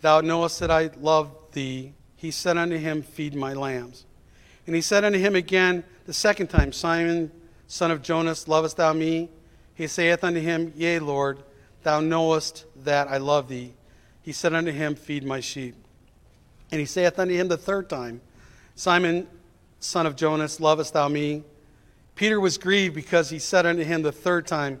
thou 0.00 0.20
knowest 0.20 0.60
that 0.60 0.70
I 0.70 0.90
love 1.00 1.30
thee. 1.52 1.94
He 2.16 2.30
said 2.30 2.56
unto 2.56 2.76
him, 2.76 3.02
Feed 3.02 3.34
my 3.34 3.52
lambs. 3.54 4.04
And 4.66 4.74
he 4.74 4.82
said 4.82 5.04
unto 5.04 5.18
him 5.18 5.34
again 5.34 5.84
the 6.06 6.12
second 6.12 6.48
time, 6.48 6.72
Simon, 6.72 7.30
son 7.66 7.90
of 7.90 8.02
Jonas, 8.02 8.48
lovest 8.48 8.76
thou 8.76 8.92
me? 8.92 9.30
He 9.74 9.86
saith 9.86 10.24
unto 10.24 10.40
him, 10.40 10.72
Yea, 10.76 10.98
Lord, 10.98 11.42
thou 11.82 12.00
knowest 12.00 12.64
that 12.84 13.08
I 13.08 13.18
love 13.18 13.48
thee. 13.48 13.74
He 14.22 14.32
said 14.32 14.54
unto 14.54 14.72
him, 14.72 14.94
Feed 14.94 15.24
my 15.24 15.40
sheep. 15.40 15.74
And 16.70 16.80
he 16.80 16.86
saith 16.86 17.18
unto 17.18 17.34
him 17.34 17.48
the 17.48 17.56
third 17.56 17.88
time, 17.88 18.20
Simon, 18.74 19.28
son 19.78 20.04
of 20.06 20.16
Jonas, 20.16 20.60
lovest 20.60 20.94
thou 20.94 21.08
me? 21.08 21.44
Peter 22.16 22.40
was 22.40 22.58
grieved 22.58 22.94
because 22.94 23.30
he 23.30 23.38
said 23.38 23.66
unto 23.66 23.84
him 23.84 24.02
the 24.02 24.12
third 24.12 24.46
time, 24.46 24.80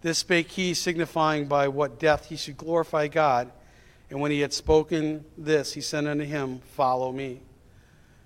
This 0.00 0.18
spake 0.18 0.50
he, 0.50 0.74
signifying 0.74 1.46
by 1.46 1.68
what 1.68 1.98
death 1.98 2.26
he 2.26 2.36
should 2.36 2.56
glorify 2.56 3.08
God. 3.08 3.50
And 4.10 4.20
when 4.20 4.30
he 4.30 4.40
had 4.40 4.52
spoken 4.52 5.24
this, 5.36 5.72
he 5.72 5.80
said 5.80 6.06
unto 6.06 6.24
him, 6.24 6.60
Follow 6.76 7.12
me. 7.12 7.40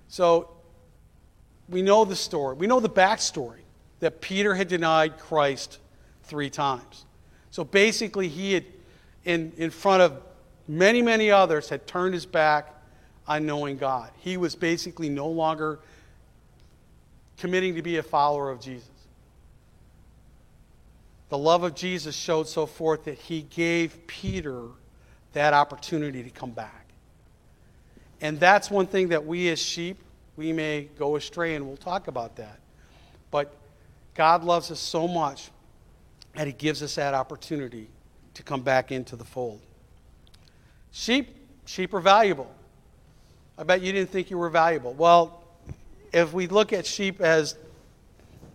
So 0.07 0.49
we 1.67 1.81
know 1.81 2.05
the 2.05 2.15
story. 2.15 2.55
We 2.55 2.67
know 2.67 2.79
the 2.79 2.89
backstory 2.89 3.61
that 3.99 4.21
Peter 4.21 4.53
had 4.53 4.67
denied 4.67 5.17
Christ 5.17 5.79
three 6.23 6.49
times. 6.49 7.05
So 7.51 7.63
basically, 7.63 8.27
he 8.27 8.53
had, 8.53 8.65
in, 9.25 9.53
in 9.57 9.69
front 9.69 10.01
of 10.01 10.21
many, 10.67 11.01
many 11.01 11.31
others, 11.31 11.69
had 11.69 11.87
turned 11.87 12.13
his 12.13 12.25
back 12.25 12.73
on 13.27 13.45
knowing 13.45 13.77
God. 13.77 14.11
He 14.19 14.37
was 14.37 14.55
basically 14.55 15.09
no 15.09 15.27
longer 15.27 15.79
committing 17.37 17.75
to 17.75 17.81
be 17.81 17.97
a 17.97 18.03
follower 18.03 18.49
of 18.49 18.59
Jesus. 18.59 18.89
The 21.33 21.39
love 21.39 21.63
of 21.63 21.73
Jesus 21.73 22.15
showed 22.15 22.47
so 22.47 22.67
forth 22.67 23.05
that 23.05 23.17
he 23.17 23.41
gave 23.41 24.05
Peter 24.05 24.65
that 25.31 25.51
opportunity 25.51 26.21
to 26.21 26.29
come 26.29 26.51
back. 26.51 26.89
And 28.21 28.39
that's 28.39 28.69
one 28.69 28.85
thing 28.85 29.07
that 29.07 29.25
we 29.25 29.49
as 29.49 29.57
sheep, 29.57 29.97
we 30.37 30.53
may 30.53 30.91
go 30.95 31.15
astray, 31.15 31.55
and 31.55 31.65
we'll 31.65 31.75
talk 31.75 32.07
about 32.07 32.35
that. 32.35 32.59
But 33.31 33.51
God 34.13 34.43
loves 34.43 34.69
us 34.69 34.79
so 34.79 35.07
much 35.07 35.49
that 36.35 36.45
he 36.45 36.53
gives 36.53 36.83
us 36.83 36.93
that 36.97 37.15
opportunity 37.15 37.89
to 38.35 38.43
come 38.43 38.61
back 38.61 38.91
into 38.91 39.15
the 39.15 39.25
fold. 39.25 39.59
Sheep, 40.91 41.35
sheep 41.65 41.95
are 41.95 41.99
valuable. 41.99 42.53
I 43.57 43.63
bet 43.63 43.81
you 43.81 43.91
didn't 43.91 44.11
think 44.11 44.29
you 44.29 44.37
were 44.37 44.51
valuable. 44.51 44.93
Well, 44.93 45.43
if 46.13 46.31
we 46.31 46.45
look 46.45 46.73
at 46.73 46.85
sheep 46.85 47.21
as 47.21 47.57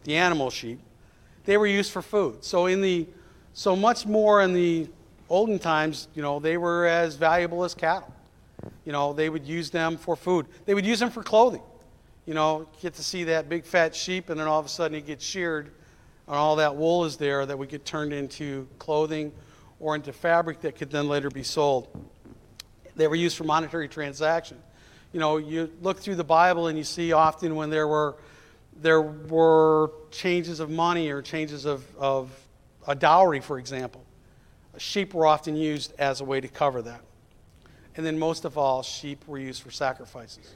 the 0.05 0.15
animal 0.15 0.51
sheep, 0.51 0.79
they 1.49 1.57
were 1.57 1.67
used 1.67 1.91
for 1.93 2.03
food. 2.03 2.45
So 2.45 2.67
in 2.67 2.83
the 2.83 3.07
so 3.55 3.75
much 3.75 4.05
more 4.05 4.43
in 4.43 4.53
the 4.53 4.87
olden 5.31 5.59
times, 5.59 6.09
you 6.15 6.21
know, 6.21 6.39
they 6.41 6.59
were 6.59 6.85
as 6.85 7.15
valuable 7.15 7.65
as 7.65 7.75
cattle. 7.75 8.15
You 8.85 8.93
know, 8.93 9.15
they 9.15 9.31
would 9.31 9.47
use 9.47 9.71
them 9.71 9.97
for 9.97 10.15
food. 10.15 10.45
They 10.67 10.75
would 10.75 10.85
use 10.85 11.01
them 11.01 11.11
for 11.11 11.23
clothing. 11.23 11.63
You 12.27 12.35
know, 12.35 12.69
get 12.83 12.93
to 12.97 13.03
see 13.03 13.25
that 13.25 13.49
big 13.49 13.65
fat 13.65 13.97
sheep, 13.97 14.29
and 14.29 14.39
then 14.39 14.47
all 14.47 14.61
of 14.61 14.67
a 14.67 14.69
sudden 14.69 14.95
he 14.95 15.01
gets 15.01 15.25
sheared, 15.25 15.71
and 16.27 16.37
all 16.37 16.57
that 16.57 16.77
wool 16.77 17.07
is 17.07 17.17
there 17.17 17.47
that 17.47 17.59
would 17.59 17.71
get 17.71 17.87
turned 17.87 18.13
into 18.13 18.69
clothing 18.79 19.33
or 19.81 19.95
into 19.95 20.13
fabric 20.13 20.61
that 20.61 20.77
could 20.77 20.91
then 20.91 21.09
later 21.09 21.31
be 21.31 21.43
sold. 21.43 21.89
They 22.95 23.09
were 23.09 23.17
used 23.17 23.39
for 23.39 23.45
monetary 23.45 23.89
transaction. 23.89 24.59
You 25.15 25.21
know, 25.21 25.39
you 25.39 25.73
look 25.81 25.99
through 25.99 26.17
the 26.17 26.25
Bible 26.25 26.67
and 26.67 26.77
you 26.77 26.85
see 26.85 27.13
often 27.13 27.57
when 27.57 27.71
there 27.71 27.89
were 27.89 28.17
there 28.81 29.03
were 29.03 29.91
changes 30.11 30.61
of 30.61 30.71
money 30.71 31.11
or 31.11 31.23
changes 31.23 31.65
of, 31.65 31.85
of 31.97 32.31
a 32.87 32.95
dowry, 32.95 33.41
for 33.41 33.59
example. 33.59 34.05
Sheep 34.77 35.15
were 35.15 35.27
often 35.27 35.57
used 35.57 35.93
as 35.99 36.21
a 36.21 36.25
way 36.25 36.41
to 36.41 36.49
cover 36.49 36.83
that. 36.83 37.01
And 37.97 38.07
then, 38.07 38.19
most 38.19 38.45
of 38.45 38.57
all, 38.57 38.83
sheep 38.83 39.27
were 39.27 39.39
used 39.39 39.63
for 39.63 39.73
sacrifices. 39.73 40.55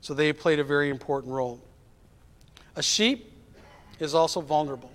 So 0.00 0.14
they 0.14 0.32
played 0.32 0.60
a 0.60 0.64
very 0.64 0.90
important 0.90 1.32
role. 1.32 1.60
A 2.76 2.82
sheep 2.82 3.32
is 3.98 4.14
also 4.14 4.40
vulnerable, 4.40 4.92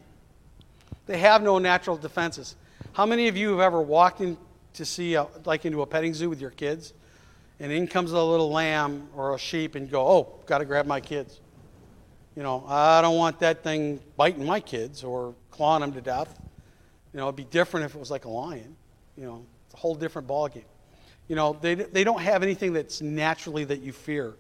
they 1.06 1.18
have 1.18 1.44
no 1.44 1.60
natural 1.60 1.98
defenses. 1.98 2.56
How 2.94 3.06
many 3.06 3.28
of 3.28 3.36
you 3.36 3.50
have 3.52 3.60
ever 3.60 3.82
walked 3.82 4.22
in 4.22 4.38
to 4.76 4.86
see, 4.86 5.16
a, 5.16 5.28
like 5.46 5.66
into 5.66 5.82
a 5.82 5.86
petting 5.86 6.14
zoo 6.14 6.30
with 6.30 6.40
your 6.40 6.52
kids, 6.52 6.94
and 7.60 7.72
in 7.72 7.88
comes 7.88 8.12
a 8.12 8.24
little 8.24 8.52
lamb 8.52 9.10
or 9.16 9.36
a 9.36 9.38
sheep, 9.38 9.76
and 9.76 9.90
go, 9.90 10.08
oh, 10.08 10.40
got 10.46 10.60
to 10.60 10.66
grab 10.66 10.86
my 10.86 11.02
kids? 11.02 11.42
You 12.36 12.42
know, 12.42 12.66
I 12.68 13.02
don't 13.02 13.18
want 13.18 13.40
that 13.40 13.64
thing 13.64 14.00
biting 14.18 14.46
my 14.46 14.60
kids 14.60 15.04
or 15.04 15.36
clawing 15.52 15.82
them 15.82 15.94
to 15.94 16.02
death. 16.02 16.40
You 17.14 17.20
know, 17.20 17.26
it'd 17.26 17.36
be 17.36 17.44
different 17.44 17.86
if 17.86 17.96
it 17.96 18.00
was 18.00 18.10
like 18.10 18.26
a 18.26 18.30
lion. 18.30 18.76
You 19.16 19.26
know, 19.26 19.46
it's 19.66 19.76
a 19.76 19.78
whole 19.78 19.94
different 19.94 20.28
ballgame. 20.28 20.64
You 21.28 21.36
know, 21.36 21.56
they, 21.62 21.76
they 21.76 22.04
don't 22.04 22.22
have 22.22 22.42
anything 22.42 22.74
that's 22.74 23.02
naturally 23.02 23.66
that 23.66 23.82
you 23.82 23.94
fear. 23.94 24.34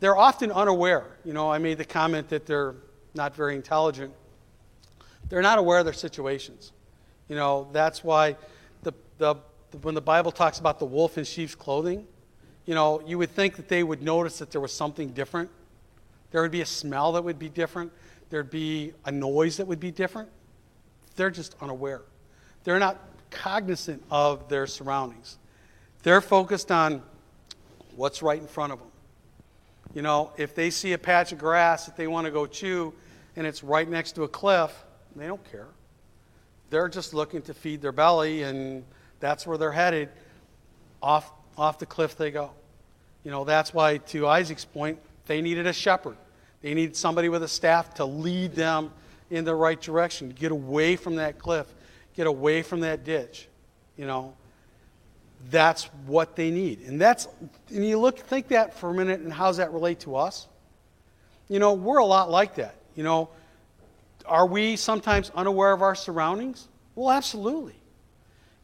They're 0.00 0.16
often 0.16 0.50
unaware. 0.50 1.06
You 1.24 1.32
know, 1.32 1.50
I 1.50 1.58
made 1.58 1.78
the 1.78 1.84
comment 1.84 2.28
that 2.30 2.44
they're 2.44 2.74
not 3.14 3.36
very 3.36 3.54
intelligent. 3.54 4.12
They're 5.28 5.42
not 5.42 5.58
aware 5.58 5.78
of 5.78 5.84
their 5.84 5.94
situations. 5.94 6.72
You 7.28 7.36
know, 7.36 7.68
that's 7.72 8.02
why 8.02 8.36
the, 8.82 8.92
the, 9.18 9.36
when 9.82 9.94
the 9.94 10.00
Bible 10.00 10.32
talks 10.32 10.58
about 10.58 10.80
the 10.80 10.86
wolf 10.86 11.18
in 11.18 11.24
sheep's 11.24 11.54
clothing, 11.54 12.04
you 12.66 12.74
know, 12.74 13.00
you 13.06 13.16
would 13.18 13.30
think 13.30 13.54
that 13.56 13.68
they 13.68 13.84
would 13.84 14.02
notice 14.02 14.38
that 14.40 14.50
there 14.50 14.60
was 14.60 14.72
something 14.72 15.10
different 15.10 15.50
there 16.32 16.42
would 16.42 16.50
be 16.50 16.62
a 16.62 16.66
smell 16.66 17.12
that 17.12 17.22
would 17.22 17.38
be 17.38 17.48
different. 17.48 17.92
There'd 18.30 18.50
be 18.50 18.92
a 19.04 19.12
noise 19.12 19.58
that 19.58 19.66
would 19.66 19.80
be 19.80 19.90
different. 19.90 20.28
They're 21.14 21.30
just 21.30 21.54
unaware. 21.60 22.02
They're 22.64 22.78
not 22.78 22.98
cognizant 23.30 24.02
of 24.10 24.48
their 24.48 24.66
surroundings. 24.66 25.38
They're 26.02 26.20
focused 26.20 26.72
on 26.72 27.02
what's 27.96 28.22
right 28.22 28.40
in 28.40 28.46
front 28.46 28.72
of 28.72 28.78
them. 28.78 28.88
You 29.94 30.00
know, 30.00 30.32
if 30.38 30.54
they 30.54 30.70
see 30.70 30.94
a 30.94 30.98
patch 30.98 31.32
of 31.32 31.38
grass 31.38 31.84
that 31.86 31.96
they 31.96 32.06
want 32.06 32.24
to 32.24 32.30
go 32.30 32.46
chew 32.46 32.94
and 33.36 33.46
it's 33.46 33.62
right 33.62 33.88
next 33.88 34.12
to 34.12 34.22
a 34.22 34.28
cliff, 34.28 34.72
they 35.14 35.26
don't 35.26 35.44
care. 35.50 35.68
They're 36.70 36.88
just 36.88 37.12
looking 37.12 37.42
to 37.42 37.54
feed 37.54 37.82
their 37.82 37.92
belly 37.92 38.42
and 38.42 38.84
that's 39.20 39.46
where 39.46 39.58
they're 39.58 39.72
headed. 39.72 40.08
Off, 41.02 41.30
off 41.58 41.78
the 41.78 41.86
cliff 41.86 42.16
they 42.16 42.30
go. 42.30 42.52
You 43.24 43.30
know, 43.30 43.44
that's 43.44 43.74
why, 43.74 43.98
to 43.98 44.26
Isaac's 44.26 44.64
point, 44.64 44.98
they 45.26 45.40
needed 45.40 45.66
a 45.66 45.72
shepherd. 45.72 46.16
They 46.62 46.74
needed 46.74 46.96
somebody 46.96 47.28
with 47.28 47.42
a 47.42 47.48
staff 47.48 47.94
to 47.94 48.04
lead 48.04 48.54
them 48.54 48.90
in 49.30 49.44
the 49.44 49.54
right 49.54 49.80
direction, 49.80 50.30
get 50.30 50.52
away 50.52 50.94
from 50.96 51.16
that 51.16 51.38
cliff, 51.38 51.66
get 52.14 52.26
away 52.26 52.62
from 52.62 52.80
that 52.80 53.04
ditch. 53.04 53.48
You 53.96 54.06
know, 54.06 54.34
that's 55.50 55.84
what 56.06 56.36
they 56.36 56.50
need. 56.50 56.82
And 56.82 57.00
that's 57.00 57.28
and 57.68 57.84
you 57.84 57.98
look 57.98 58.18
think 58.18 58.48
that 58.48 58.74
for 58.74 58.90
a 58.90 58.94
minute 58.94 59.20
and 59.20 59.32
how 59.32 59.46
does 59.46 59.56
that 59.56 59.72
relate 59.72 60.00
to 60.00 60.16
us? 60.16 60.48
You 61.48 61.58
know, 61.58 61.72
we're 61.72 61.98
a 61.98 62.04
lot 62.04 62.30
like 62.30 62.54
that. 62.56 62.76
You 62.94 63.02
know, 63.02 63.30
are 64.26 64.46
we 64.46 64.76
sometimes 64.76 65.30
unaware 65.34 65.72
of 65.72 65.82
our 65.82 65.94
surroundings? 65.94 66.68
Well, 66.94 67.10
absolutely. 67.10 67.74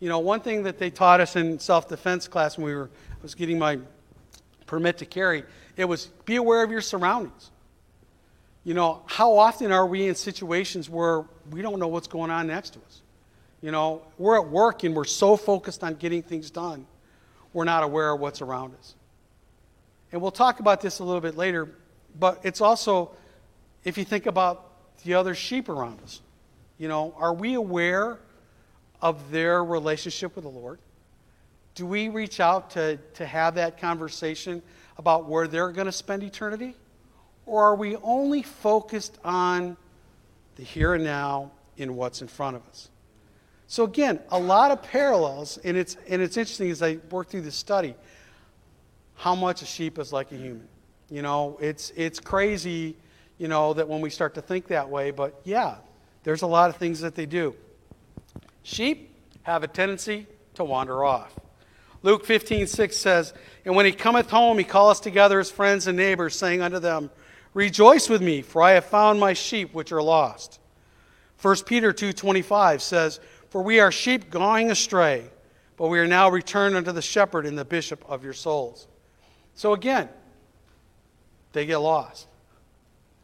You 0.00 0.08
know, 0.08 0.20
one 0.20 0.40
thing 0.40 0.62
that 0.64 0.78
they 0.78 0.90
taught 0.90 1.20
us 1.20 1.34
in 1.34 1.58
self-defense 1.58 2.28
class 2.28 2.56
when 2.56 2.66
we 2.66 2.74
were 2.74 2.90
I 3.10 3.22
was 3.22 3.34
getting 3.34 3.58
my 3.58 3.80
permit 4.68 4.98
to 4.98 5.06
carry 5.06 5.42
it 5.78 5.84
was 5.84 6.06
be 6.26 6.36
aware 6.36 6.62
of 6.62 6.70
your 6.70 6.80
surroundings. 6.80 7.50
You 8.64 8.74
know, 8.74 9.02
how 9.06 9.38
often 9.38 9.72
are 9.72 9.86
we 9.86 10.08
in 10.08 10.14
situations 10.14 10.90
where 10.90 11.24
we 11.50 11.62
don't 11.62 11.78
know 11.78 11.86
what's 11.86 12.08
going 12.08 12.30
on 12.30 12.48
next 12.48 12.70
to 12.70 12.80
us? 12.80 13.00
You 13.62 13.70
know, 13.70 14.02
we're 14.18 14.36
at 14.36 14.48
work 14.48 14.82
and 14.82 14.94
we're 14.94 15.04
so 15.04 15.36
focused 15.36 15.82
on 15.82 15.94
getting 15.94 16.22
things 16.22 16.50
done, 16.50 16.86
we're 17.52 17.64
not 17.64 17.84
aware 17.84 18.10
of 18.10 18.20
what's 18.20 18.42
around 18.42 18.74
us. 18.74 18.94
And 20.12 20.20
we'll 20.20 20.32
talk 20.32 20.60
about 20.60 20.80
this 20.80 20.98
a 20.98 21.04
little 21.04 21.20
bit 21.20 21.36
later, 21.36 21.72
but 22.18 22.40
it's 22.42 22.60
also, 22.60 23.12
if 23.84 23.96
you 23.96 24.04
think 24.04 24.26
about 24.26 24.66
the 25.04 25.14
other 25.14 25.34
sheep 25.34 25.68
around 25.68 26.00
us, 26.02 26.20
you 26.76 26.88
know, 26.88 27.14
are 27.16 27.32
we 27.32 27.54
aware 27.54 28.18
of 29.00 29.30
their 29.30 29.62
relationship 29.64 30.34
with 30.34 30.44
the 30.44 30.50
Lord? 30.50 30.80
Do 31.78 31.86
we 31.86 32.08
reach 32.08 32.40
out 32.40 32.70
to, 32.70 32.96
to 33.14 33.24
have 33.24 33.54
that 33.54 33.78
conversation 33.78 34.62
about 34.96 35.26
where 35.26 35.46
they're 35.46 35.70
going 35.70 35.86
to 35.86 35.92
spend 35.92 36.24
eternity? 36.24 36.74
Or 37.46 37.62
are 37.62 37.76
we 37.76 37.94
only 37.98 38.42
focused 38.42 39.16
on 39.24 39.76
the 40.56 40.64
here 40.64 40.94
and 40.94 41.04
now 41.04 41.52
in 41.76 41.94
what's 41.94 42.20
in 42.20 42.26
front 42.26 42.56
of 42.56 42.66
us? 42.66 42.88
So, 43.68 43.84
again, 43.84 44.18
a 44.30 44.38
lot 44.40 44.72
of 44.72 44.82
parallels, 44.82 45.58
and 45.58 45.76
it's, 45.76 45.96
and 46.08 46.20
it's 46.20 46.36
interesting 46.36 46.68
as 46.68 46.82
I 46.82 46.98
work 47.12 47.28
through 47.28 47.42
this 47.42 47.54
study 47.54 47.94
how 49.14 49.36
much 49.36 49.62
a 49.62 49.66
sheep 49.66 50.00
is 50.00 50.12
like 50.12 50.32
a 50.32 50.36
human. 50.36 50.66
You 51.08 51.22
know, 51.22 51.58
it's, 51.60 51.92
it's 51.94 52.18
crazy, 52.18 52.96
you 53.38 53.46
know, 53.46 53.72
that 53.74 53.88
when 53.88 54.00
we 54.00 54.10
start 54.10 54.34
to 54.34 54.42
think 54.42 54.66
that 54.66 54.88
way, 54.88 55.12
but 55.12 55.40
yeah, 55.44 55.76
there's 56.24 56.42
a 56.42 56.46
lot 56.48 56.70
of 56.70 56.76
things 56.76 56.98
that 57.02 57.14
they 57.14 57.26
do. 57.26 57.54
Sheep 58.64 59.14
have 59.44 59.62
a 59.62 59.68
tendency 59.68 60.26
to 60.54 60.64
wander 60.64 61.04
off. 61.04 61.38
Luke 62.02 62.24
15, 62.24 62.66
6 62.66 62.96
says, 62.96 63.34
And 63.64 63.74
when 63.74 63.86
he 63.86 63.92
cometh 63.92 64.30
home, 64.30 64.58
he 64.58 64.64
calleth 64.64 65.00
together 65.00 65.38
his 65.38 65.50
friends 65.50 65.86
and 65.86 65.96
neighbors, 65.96 66.36
saying 66.36 66.62
unto 66.62 66.78
them, 66.78 67.10
Rejoice 67.54 68.08
with 68.08 68.22
me, 68.22 68.42
for 68.42 68.62
I 68.62 68.72
have 68.72 68.84
found 68.84 69.18
my 69.18 69.32
sheep 69.32 69.74
which 69.74 69.90
are 69.90 70.02
lost. 70.02 70.60
1 71.40 71.66
Peter 71.66 71.92
2:25 71.92 72.82
says, 72.82 73.20
"For 73.48 73.62
we 73.62 73.80
are 73.80 73.92
sheep 73.92 74.30
going 74.30 74.70
astray, 74.70 75.30
but 75.76 75.88
we 75.88 75.98
are 75.98 76.06
now 76.06 76.28
returned 76.28 76.76
unto 76.76 76.92
the 76.92 77.02
shepherd 77.02 77.46
and 77.46 77.58
the 77.58 77.64
bishop 77.64 78.04
of 78.08 78.24
your 78.24 78.32
souls." 78.32 78.86
So 79.54 79.72
again, 79.72 80.08
they 81.52 81.64
get 81.64 81.78
lost. 81.78 82.26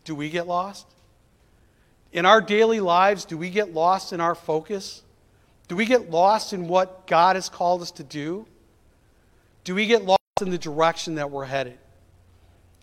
Do 0.04 0.14
we 0.14 0.30
get 0.30 0.46
lost? 0.46 0.86
In 2.12 2.26
our 2.26 2.40
daily 2.40 2.80
lives, 2.80 3.24
do 3.24 3.36
we 3.36 3.50
get 3.50 3.74
lost 3.74 4.12
in 4.12 4.20
our 4.20 4.34
focus? 4.34 5.02
Do 5.66 5.76
we 5.76 5.86
get 5.86 6.10
lost 6.10 6.52
in 6.52 6.68
what 6.68 7.06
God 7.06 7.36
has 7.36 7.48
called 7.48 7.82
us 7.82 7.90
to 7.92 8.04
do? 8.04 8.46
Do 9.64 9.74
we 9.74 9.86
get 9.86 10.04
lost 10.04 10.20
in 10.42 10.50
the 10.50 10.58
direction 10.58 11.16
that 11.16 11.30
we're 11.30 11.46
headed? 11.46 11.78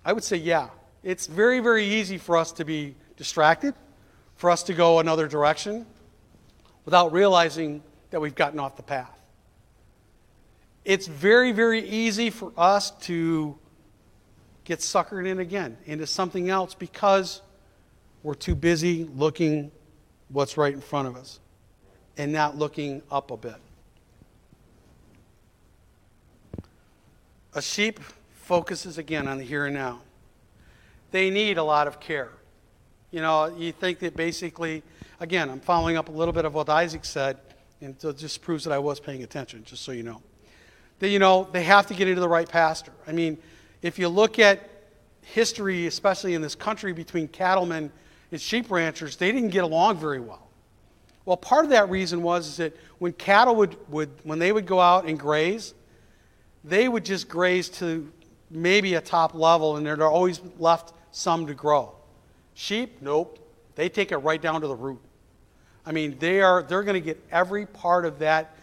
I 0.04 0.14
would 0.14 0.24
say, 0.24 0.38
yeah. 0.38 0.70
It's 1.04 1.28
very, 1.28 1.60
very 1.60 1.86
easy 1.86 2.18
for 2.18 2.38
us 2.38 2.52
to 2.54 2.66
be 2.66 2.96
distracted, 3.18 3.74
for 4.36 4.50
us 4.50 4.64
to 4.64 4.74
go 4.74 5.00
another 5.00 5.28
direction 5.28 5.86
without 6.86 7.12
realizing 7.12 7.84
that 8.10 8.20
we've 8.20 8.36
gotten 8.36 8.60
off 8.60 8.76
the 8.76 8.84
path. 8.84 9.12
It's 10.84 11.08
very, 11.08 11.52
very 11.52 11.88
easy 11.88 12.30
for 12.30 12.52
us 12.58 12.92
to 13.02 13.58
get 14.64 14.80
suckered 14.80 15.28
in 15.28 15.40
again 15.40 15.78
into 15.86 16.08
something 16.08 16.50
else 16.50 16.74
because 16.74 17.42
we're 18.24 18.34
too 18.34 18.56
busy 18.56 19.04
looking 19.16 19.72
what's 20.30 20.58
right 20.58 20.74
in 20.74 20.82
front 20.82 21.08
of 21.08 21.16
us 21.16 21.40
and 22.18 22.32
not 22.32 22.58
looking 22.58 23.02
up 23.12 23.32
a 23.32 23.38
bit. 23.38 23.56
A 27.54 27.62
sheep 27.62 28.00
focuses 28.34 28.98
again 28.98 29.28
on 29.28 29.38
the 29.38 29.44
here 29.44 29.66
and 29.66 29.76
now. 29.76 30.00
They 31.12 31.30
need 31.30 31.58
a 31.58 31.64
lot 31.64 31.88
of 31.88 32.00
care. 32.00 32.30
You 33.12 33.22
know, 33.22 33.54
you 33.58 33.74
think 33.74 34.00
that 34.00 34.16
basically, 34.16 34.84
again, 35.20 35.50
I'm 35.50 35.60
following 35.60 35.98
up 35.98 36.08
a 36.08 36.12
little 36.12 36.34
bit 36.34 36.46
of 36.46 36.54
what 36.54 36.70
Isaac 36.70 37.04
said, 37.04 37.38
and 37.82 37.96
it 38.02 38.18
just 38.18 38.42
proves 38.42 38.64
that 38.64 38.72
I 38.72 38.80
was 38.80 39.02
paying 39.02 39.24
attention, 39.24 39.66
just 39.66 39.84
so 39.84 39.92
you 39.92 40.04
know. 40.04 40.22
That, 41.00 41.10
you 41.10 41.20
know, 41.20 41.48
they 41.52 41.64
have 41.64 41.88
to 41.88 41.94
get 41.94 42.08
into 42.08 42.22
the 42.22 42.30
right 42.30 42.48
pasture. 42.48 42.94
I 43.06 43.12
mean, 43.12 43.38
if 43.82 44.00
you 44.00 44.08
look 44.08 44.40
at 44.40 44.70
history, 45.22 45.88
especially 45.88 46.36
in 46.36 46.42
this 46.42 46.56
country, 46.56 46.94
between 46.94 47.28
cattlemen 47.28 47.92
and 48.32 48.40
sheep 48.40 48.72
ranchers, 48.72 49.18
they 49.18 49.32
didn't 49.34 49.50
get 49.50 49.66
along 49.66 49.98
very 49.98 50.22
well. 50.22 50.48
Well, 51.26 51.38
part 51.38 51.66
of 51.66 51.72
that 51.72 51.90
reason 51.90 52.24
was 52.24 52.48
is 52.48 52.58
that 52.58 52.78
when 53.00 53.14
cattle 53.14 53.56
would, 53.58 53.76
would 53.90 54.10
when 54.24 54.40
they 54.40 54.52
would 54.52 54.66
go 54.66 54.80
out 54.80 55.06
and 55.06 55.20
graze, 55.20 55.74
they 56.64 56.88
would 56.88 57.06
just 57.06 57.28
graze 57.28 57.70
to 57.70 58.12
maybe 58.50 58.96
a 58.96 59.02
top 59.02 59.34
level, 59.34 59.78
and 59.78 59.86
they're 59.86 60.02
always 60.04 60.42
left 60.60 60.94
some 61.12 61.48
to 61.48 61.54
grow. 61.54 61.96
Sheep, 62.54 63.02
nope. 63.02 63.40
They 63.76 63.90
take 63.90 64.12
it 64.12 64.18
right 64.18 64.42
down 64.42 64.62
to 64.62 64.68
the 64.68 64.76
root. 64.76 65.00
I 65.86 65.92
mean, 65.92 66.18
they 66.20 66.42
are 66.42 66.62
they're 66.62 66.84
going 66.84 67.02
to 67.02 67.06
get 67.06 67.24
every 67.32 67.66
part 67.66 68.06
of 68.06 68.20
that 68.20 68.56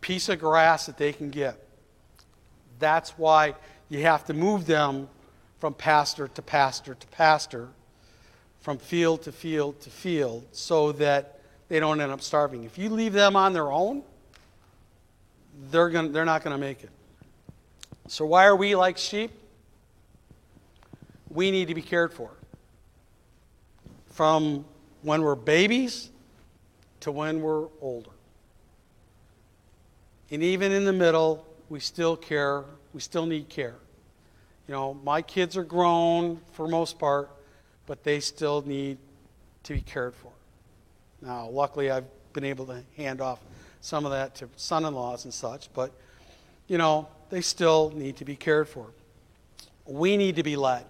piece 0.00 0.28
of 0.28 0.38
grass 0.38 0.86
that 0.86 0.98
they 0.98 1.12
can 1.12 1.30
get. 1.30 1.64
That's 2.78 3.10
why 3.10 3.54
you 3.88 4.02
have 4.02 4.24
to 4.26 4.34
move 4.34 4.66
them 4.66 5.08
from 5.58 5.74
pasture 5.74 6.28
to 6.28 6.42
pasture 6.42 6.94
to 6.94 7.06
pasture, 7.08 7.68
from 8.60 8.78
field 8.78 9.22
to 9.22 9.32
field 9.32 9.80
to 9.80 9.90
field, 9.90 10.46
so 10.52 10.92
that 10.92 11.40
they 11.68 11.80
don't 11.80 12.00
end 12.00 12.12
up 12.12 12.20
starving. 12.20 12.64
If 12.64 12.78
you 12.78 12.90
leave 12.90 13.12
them 13.12 13.34
on 13.36 13.52
their 13.52 13.72
own, 13.72 14.02
they're, 15.70 15.88
going 15.88 16.12
they're 16.12 16.24
not 16.24 16.44
going 16.44 16.54
to 16.54 16.60
make 16.60 16.84
it. 16.84 16.90
So, 18.08 18.24
why 18.24 18.46
are 18.46 18.56
we 18.56 18.74
like 18.74 18.96
sheep? 18.96 19.30
We 21.28 21.50
need 21.50 21.68
to 21.68 21.74
be 21.74 21.82
cared 21.82 22.12
for. 22.12 22.30
From 24.10 24.64
when 25.02 25.22
we're 25.22 25.34
babies 25.34 26.10
to 27.00 27.12
when 27.12 27.42
we're 27.42 27.66
older. 27.80 28.10
And 30.30 30.42
even 30.42 30.72
in 30.72 30.84
the 30.84 30.92
middle, 30.92 31.46
we 31.68 31.80
still 31.80 32.16
care, 32.16 32.64
we 32.92 33.00
still 33.00 33.26
need 33.26 33.48
care. 33.48 33.76
You 34.66 34.74
know, 34.74 34.94
my 35.04 35.22
kids 35.22 35.56
are 35.56 35.64
grown 35.64 36.40
for 36.52 36.66
most 36.66 36.98
part, 36.98 37.30
but 37.86 38.04
they 38.04 38.20
still 38.20 38.62
need 38.62 38.98
to 39.64 39.74
be 39.74 39.80
cared 39.80 40.14
for. 40.14 40.32
Now, 41.20 41.48
luckily, 41.48 41.90
I've 41.90 42.06
been 42.32 42.44
able 42.44 42.66
to 42.66 42.82
hand 42.96 43.20
off 43.20 43.40
some 43.80 44.04
of 44.04 44.12
that 44.12 44.34
to 44.36 44.48
son 44.56 44.84
in 44.84 44.94
laws 44.94 45.24
and 45.24 45.32
such, 45.32 45.72
but, 45.72 45.92
you 46.66 46.78
know, 46.78 47.08
they 47.30 47.40
still 47.40 47.92
need 47.94 48.16
to 48.16 48.24
be 48.24 48.36
cared 48.36 48.68
for. 48.68 48.86
We 49.86 50.16
need 50.16 50.36
to 50.36 50.42
be 50.42 50.56
led. 50.56 50.84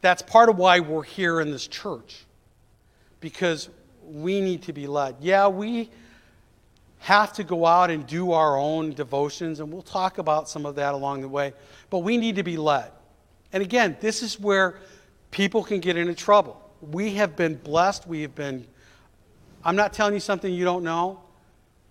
That's 0.00 0.22
part 0.22 0.48
of 0.48 0.56
why 0.56 0.80
we're 0.80 1.02
here 1.02 1.40
in 1.40 1.50
this 1.50 1.66
church, 1.66 2.24
because 3.20 3.68
we 4.04 4.40
need 4.40 4.62
to 4.62 4.72
be 4.72 4.86
led. 4.86 5.16
Yeah, 5.20 5.48
we 5.48 5.90
have 7.00 7.32
to 7.34 7.44
go 7.44 7.66
out 7.66 7.90
and 7.90 8.06
do 8.06 8.32
our 8.32 8.56
own 8.56 8.92
devotions, 8.92 9.60
and 9.60 9.72
we'll 9.72 9.82
talk 9.82 10.18
about 10.18 10.48
some 10.48 10.66
of 10.66 10.76
that 10.76 10.94
along 10.94 11.20
the 11.20 11.28
way, 11.28 11.52
but 11.90 11.98
we 11.98 12.16
need 12.16 12.36
to 12.36 12.42
be 12.42 12.56
led. 12.56 12.90
And 13.52 13.62
again, 13.62 13.96
this 14.00 14.22
is 14.22 14.38
where 14.38 14.76
people 15.30 15.62
can 15.62 15.80
get 15.80 15.96
into 15.96 16.14
trouble. 16.14 16.60
We 16.80 17.14
have 17.14 17.36
been 17.36 17.56
blessed. 17.56 18.06
We 18.06 18.22
have 18.22 18.34
been, 18.34 18.66
I'm 19.64 19.76
not 19.76 19.92
telling 19.92 20.14
you 20.14 20.20
something 20.20 20.52
you 20.52 20.64
don't 20.64 20.84
know, 20.84 21.20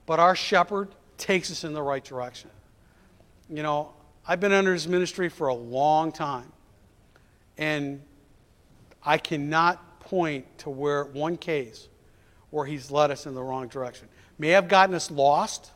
but 0.05 0.19
our 0.19 0.35
shepherd 0.35 0.89
takes 1.17 1.51
us 1.51 1.63
in 1.63 1.73
the 1.73 1.81
right 1.81 2.03
direction. 2.03 2.49
You 3.49 3.63
know, 3.63 3.93
I've 4.27 4.39
been 4.39 4.51
under 4.51 4.73
his 4.73 4.87
ministry 4.87 5.29
for 5.29 5.47
a 5.47 5.53
long 5.53 6.11
time. 6.11 6.51
And 7.57 8.01
I 9.03 9.17
cannot 9.17 9.99
point 10.01 10.45
to 10.59 10.69
where 10.69 11.05
one 11.05 11.37
case 11.37 11.87
where 12.49 12.65
he's 12.65 12.91
led 12.91 13.11
us 13.11 13.25
in 13.25 13.33
the 13.33 13.41
wrong 13.41 13.67
direction. 13.67 14.07
May 14.37 14.49
have 14.49 14.67
gotten 14.67 14.95
us 14.95 15.09
lost 15.11 15.71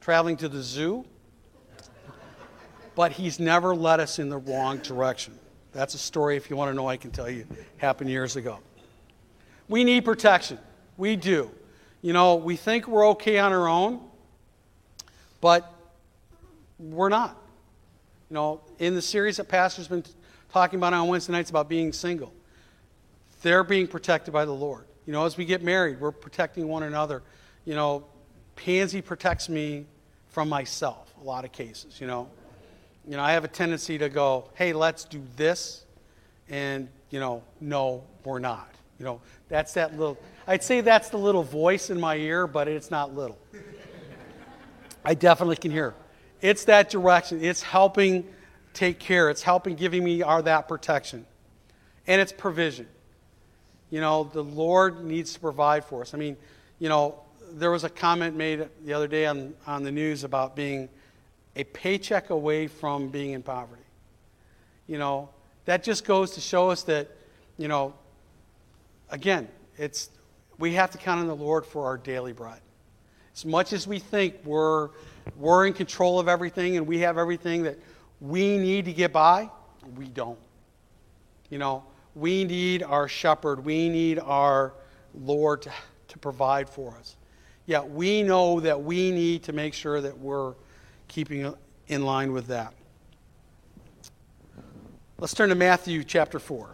traveling 0.00 0.36
to 0.38 0.48
the 0.48 0.62
zoo, 0.62 1.04
but 2.94 3.12
he's 3.12 3.38
never 3.38 3.74
led 3.74 4.00
us 4.00 4.18
in 4.18 4.28
the 4.28 4.38
wrong 4.38 4.78
direction. 4.78 5.38
That's 5.72 5.94
a 5.94 5.98
story, 5.98 6.36
if 6.36 6.48
you 6.48 6.56
want 6.56 6.70
to 6.70 6.74
know, 6.74 6.88
I 6.88 6.96
can 6.96 7.10
tell 7.10 7.28
you, 7.28 7.46
happened 7.76 8.08
years 8.08 8.36
ago. 8.36 8.60
We 9.68 9.84
need 9.84 10.04
protection. 10.04 10.58
We 10.96 11.16
do. 11.16 11.50
You 12.02 12.12
know, 12.12 12.36
we 12.36 12.56
think 12.56 12.88
we're 12.88 13.08
okay 13.08 13.38
on 13.38 13.52
our 13.52 13.68
own, 13.68 14.00
but 15.40 15.72
we're 16.78 17.08
not. 17.08 17.36
You 18.30 18.34
know, 18.34 18.60
in 18.78 18.94
the 18.94 19.02
series 19.02 19.36
that 19.36 19.48
Pastor's 19.48 19.88
been 19.88 20.04
talking 20.52 20.78
about 20.78 20.92
on 20.92 21.08
Wednesday 21.08 21.32
nights 21.32 21.50
about 21.50 21.68
being 21.68 21.92
single, 21.92 22.32
they're 23.42 23.64
being 23.64 23.86
protected 23.86 24.32
by 24.32 24.44
the 24.44 24.54
Lord. 24.54 24.86
You 25.06 25.12
know, 25.12 25.24
as 25.24 25.36
we 25.36 25.44
get 25.44 25.62
married, 25.62 26.00
we're 26.00 26.10
protecting 26.10 26.66
one 26.66 26.82
another. 26.82 27.22
You 27.64 27.74
know, 27.74 28.04
Pansy 28.56 29.00
protects 29.00 29.48
me 29.48 29.86
from 30.28 30.48
myself 30.48 31.14
a 31.20 31.24
lot 31.24 31.44
of 31.44 31.52
cases, 31.52 32.00
you 32.00 32.06
know. 32.06 32.28
You 33.08 33.16
know, 33.16 33.22
I 33.22 33.32
have 33.32 33.44
a 33.44 33.48
tendency 33.48 33.98
to 33.98 34.08
go, 34.08 34.50
hey, 34.54 34.72
let's 34.72 35.04
do 35.04 35.22
this. 35.36 35.84
And, 36.48 36.88
you 37.10 37.20
know, 37.20 37.42
no, 37.60 38.02
we're 38.24 38.40
not. 38.40 38.68
You 38.98 39.04
know, 39.04 39.20
that's 39.48 39.74
that 39.74 39.96
little, 39.96 40.18
I'd 40.46 40.62
say 40.62 40.80
that's 40.80 41.10
the 41.10 41.18
little 41.18 41.42
voice 41.42 41.90
in 41.90 42.00
my 42.00 42.16
ear, 42.16 42.46
but 42.46 42.66
it's 42.66 42.90
not 42.90 43.14
little. 43.14 43.38
I 45.04 45.14
definitely 45.14 45.56
can 45.56 45.70
hear. 45.70 45.94
It's 46.40 46.64
that 46.64 46.90
direction. 46.90 47.42
It's 47.42 47.62
helping 47.62 48.26
take 48.74 48.98
care. 48.98 49.30
It's 49.30 49.42
helping 49.42 49.74
giving 49.74 50.04
me 50.04 50.22
our 50.22 50.42
that 50.42 50.68
protection. 50.68 51.26
And 52.06 52.20
it's 52.20 52.32
provision. 52.32 52.86
You 53.90 54.00
know, 54.00 54.24
the 54.24 54.42
Lord 54.42 55.04
needs 55.04 55.34
to 55.34 55.40
provide 55.40 55.84
for 55.84 56.02
us. 56.02 56.12
I 56.12 56.18
mean, 56.18 56.36
you 56.78 56.88
know, 56.88 57.20
there 57.52 57.70
was 57.70 57.84
a 57.84 57.88
comment 57.88 58.36
made 58.36 58.68
the 58.84 58.92
other 58.92 59.08
day 59.08 59.26
on, 59.26 59.54
on 59.66 59.82
the 59.82 59.92
news 59.92 60.24
about 60.24 60.56
being 60.56 60.88
a 61.54 61.64
paycheck 61.64 62.30
away 62.30 62.66
from 62.66 63.08
being 63.08 63.32
in 63.32 63.42
poverty. 63.42 63.82
You 64.86 64.98
know, 64.98 65.30
that 65.64 65.82
just 65.82 66.04
goes 66.04 66.32
to 66.32 66.40
show 66.40 66.70
us 66.70 66.82
that, 66.84 67.08
you 67.56 67.68
know, 67.68 67.94
again, 69.10 69.48
it's 69.78 70.10
we 70.58 70.74
have 70.74 70.90
to 70.92 70.98
count 70.98 71.20
on 71.20 71.26
the 71.26 71.36
Lord 71.36 71.66
for 71.66 71.86
our 71.86 71.98
daily 71.98 72.32
bread. 72.32 72.60
As 73.34 73.44
much 73.44 73.72
as 73.72 73.86
we 73.86 73.98
think 73.98 74.36
we're 74.44 74.90
we're 75.34 75.66
in 75.66 75.72
control 75.72 76.20
of 76.20 76.28
everything 76.28 76.76
and 76.76 76.86
we 76.86 77.00
have 77.00 77.18
everything 77.18 77.64
that 77.64 77.78
we 78.20 78.56
need 78.56 78.84
to 78.84 78.92
get 78.92 79.12
by, 79.12 79.50
we 79.96 80.06
don't. 80.06 80.38
You 81.50 81.58
know, 81.58 81.84
we 82.14 82.44
need 82.44 82.82
our 82.82 83.08
shepherd, 83.08 83.64
we 83.64 83.88
need 83.88 84.18
our 84.18 84.72
Lord 85.14 85.62
to, 85.62 85.72
to 86.08 86.18
provide 86.18 86.68
for 86.68 86.96
us. 86.96 87.16
Yet 87.66 87.88
we 87.90 88.22
know 88.22 88.60
that 88.60 88.82
we 88.82 89.10
need 89.10 89.42
to 89.44 89.52
make 89.52 89.74
sure 89.74 90.00
that 90.00 90.16
we're 90.18 90.54
keeping 91.08 91.52
in 91.88 92.04
line 92.04 92.32
with 92.32 92.46
that. 92.46 92.72
Let's 95.18 95.34
turn 95.34 95.48
to 95.48 95.54
Matthew 95.54 96.04
chapter 96.04 96.38
4. 96.38 96.68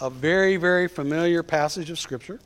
A 0.00 0.08
very, 0.08 0.56
very 0.56 0.88
familiar 0.88 1.42
passage 1.42 1.90
of 1.90 1.98
Scripture. 1.98 2.40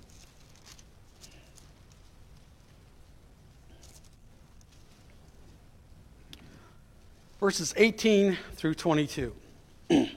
verses 7.44 7.74
18 7.76 8.38
through 8.54 8.72
22. 8.72 9.34
and 9.90 10.08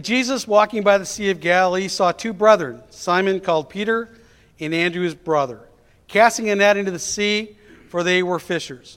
Jesus, 0.00 0.48
walking 0.48 0.82
by 0.82 0.96
the 0.96 1.04
Sea 1.04 1.28
of 1.28 1.38
Galilee, 1.38 1.86
saw 1.86 2.12
two 2.12 2.32
brethren, 2.32 2.82
Simon 2.88 3.40
called 3.40 3.68
Peter 3.68 4.08
and 4.58 4.72
Andrew 4.72 5.02
his 5.02 5.14
brother, 5.14 5.60
casting 6.08 6.48
a 6.48 6.54
net 6.54 6.78
into 6.78 6.90
the 6.90 6.98
sea, 6.98 7.58
for 7.90 8.02
they 8.02 8.22
were 8.22 8.38
fishers. 8.38 8.96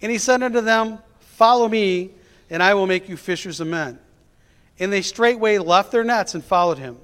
And 0.00 0.10
he 0.10 0.18
said 0.18 0.42
unto 0.42 0.60
them, 0.60 0.98
Follow 1.20 1.68
me, 1.68 2.10
and 2.50 2.64
I 2.64 2.74
will 2.74 2.88
make 2.88 3.08
you 3.08 3.16
fishers 3.16 3.60
of 3.60 3.68
men. 3.68 3.96
And 4.82 4.92
they 4.92 5.02
straightway 5.02 5.58
left 5.58 5.92
their 5.92 6.02
nets 6.02 6.34
and 6.34 6.44
followed 6.44 6.78
him. 6.78 6.98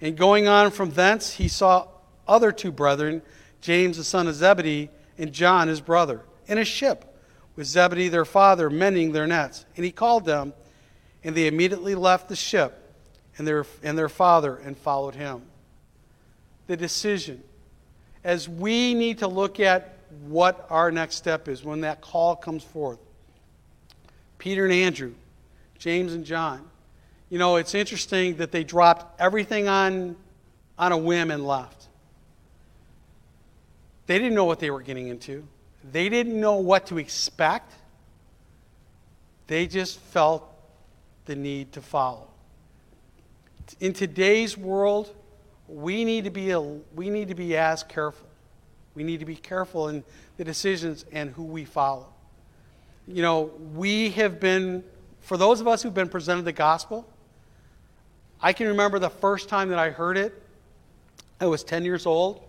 And 0.00 0.16
going 0.16 0.48
on 0.48 0.72
from 0.72 0.90
thence, 0.90 1.34
he 1.34 1.46
saw 1.46 1.86
other 2.26 2.50
two 2.50 2.72
brethren, 2.72 3.22
James 3.60 3.98
the 3.98 4.02
son 4.02 4.26
of 4.26 4.34
Zebedee, 4.34 4.90
and 5.16 5.32
John 5.32 5.68
his 5.68 5.80
brother, 5.80 6.22
in 6.48 6.58
a 6.58 6.64
ship 6.64 7.04
with 7.54 7.68
Zebedee 7.68 8.08
their 8.08 8.24
father, 8.24 8.68
mending 8.68 9.12
their 9.12 9.28
nets. 9.28 9.64
And 9.76 9.84
he 9.84 9.92
called 9.92 10.24
them, 10.24 10.52
and 11.22 11.36
they 11.36 11.46
immediately 11.46 11.94
left 11.94 12.28
the 12.28 12.34
ship 12.34 12.92
and 13.36 13.46
their, 13.46 13.64
and 13.84 13.96
their 13.96 14.08
father 14.08 14.56
and 14.56 14.76
followed 14.76 15.14
him. 15.14 15.42
The 16.66 16.76
decision. 16.76 17.44
As 18.24 18.48
we 18.48 18.94
need 18.94 19.18
to 19.18 19.28
look 19.28 19.60
at 19.60 19.98
what 20.26 20.66
our 20.68 20.90
next 20.90 21.14
step 21.14 21.46
is 21.46 21.62
when 21.62 21.82
that 21.82 22.00
call 22.00 22.34
comes 22.34 22.64
forth. 22.64 22.98
Peter 24.38 24.64
and 24.64 24.74
Andrew, 24.74 25.14
James 25.78 26.12
and 26.12 26.24
John. 26.24 26.68
You 27.30 27.38
know, 27.38 27.56
it's 27.56 27.74
interesting 27.74 28.36
that 28.36 28.52
they 28.52 28.64
dropped 28.64 29.20
everything 29.20 29.68
on, 29.68 30.16
on 30.78 30.92
a 30.92 30.96
whim 30.96 31.30
and 31.30 31.46
left. 31.46 31.88
They 34.06 34.18
didn't 34.18 34.34
know 34.34 34.46
what 34.46 34.58
they 34.58 34.70
were 34.70 34.80
getting 34.80 35.08
into, 35.08 35.46
they 35.90 36.08
didn't 36.08 36.38
know 36.38 36.56
what 36.56 36.86
to 36.86 36.98
expect. 36.98 37.72
They 39.46 39.66
just 39.66 39.98
felt 39.98 40.44
the 41.24 41.34
need 41.34 41.72
to 41.72 41.80
follow. 41.80 42.28
In 43.80 43.94
today's 43.94 44.58
world, 44.58 45.14
we 45.66 46.04
need 46.04 46.24
to 46.24 46.30
be, 46.30 46.50
a, 46.50 46.60
we 46.60 47.08
need 47.08 47.28
to 47.28 47.34
be 47.34 47.56
as 47.56 47.82
careful. 47.82 48.28
We 48.94 49.04
need 49.04 49.20
to 49.20 49.26
be 49.26 49.36
careful 49.36 49.88
in 49.88 50.04
the 50.36 50.44
decisions 50.44 51.06
and 51.12 51.30
who 51.30 51.44
we 51.44 51.64
follow. 51.64 52.08
You 53.06 53.22
know, 53.22 53.52
we 53.74 54.10
have 54.10 54.38
been, 54.38 54.84
for 55.20 55.38
those 55.38 55.60
of 55.60 55.68
us 55.68 55.82
who've 55.82 55.94
been 55.94 56.08
presented 56.10 56.44
the 56.44 56.52
gospel, 56.52 57.08
I 58.40 58.52
can 58.52 58.68
remember 58.68 58.98
the 58.98 59.10
first 59.10 59.48
time 59.48 59.68
that 59.70 59.78
I 59.78 59.90
heard 59.90 60.16
it. 60.16 60.42
I 61.40 61.46
was 61.46 61.64
10 61.64 61.84
years 61.84 62.06
old, 62.06 62.40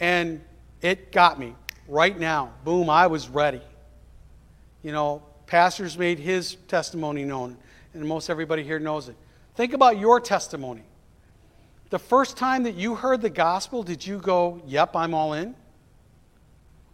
and 0.00 0.40
it 0.82 1.12
got 1.12 1.38
me 1.38 1.54
right 1.88 2.18
now. 2.18 2.52
Boom, 2.64 2.90
I 2.90 3.06
was 3.06 3.28
ready. 3.28 3.60
You 4.82 4.92
know, 4.92 5.22
pastors 5.46 5.96
made 5.98 6.18
his 6.18 6.56
testimony 6.68 7.24
known, 7.24 7.56
and 7.94 8.06
most 8.06 8.28
everybody 8.28 8.62
here 8.62 8.78
knows 8.78 9.08
it. 9.08 9.16
Think 9.54 9.72
about 9.72 9.98
your 9.98 10.20
testimony. 10.20 10.82
The 11.90 11.98
first 11.98 12.36
time 12.36 12.62
that 12.64 12.74
you 12.74 12.94
heard 12.94 13.22
the 13.22 13.30
gospel, 13.30 13.82
did 13.82 14.06
you 14.06 14.18
go, 14.18 14.60
Yep, 14.66 14.94
I'm 14.94 15.14
all 15.14 15.32
in? 15.32 15.54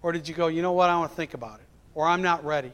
Or 0.03 0.12
did 0.12 0.29
you 0.29 0.35
go, 0.35 0.46
You 0.46 0.62
know 0.62 0.72
what, 0.72 0.88
I 0.88 0.96
want 0.96 1.11
to 1.11 1.16
think 1.16 1.35
about 1.35 1.59
it? 1.59 1.66
Or 1.94 2.07
I'm 2.07 2.22
not 2.22 2.44
ready? 2.44 2.72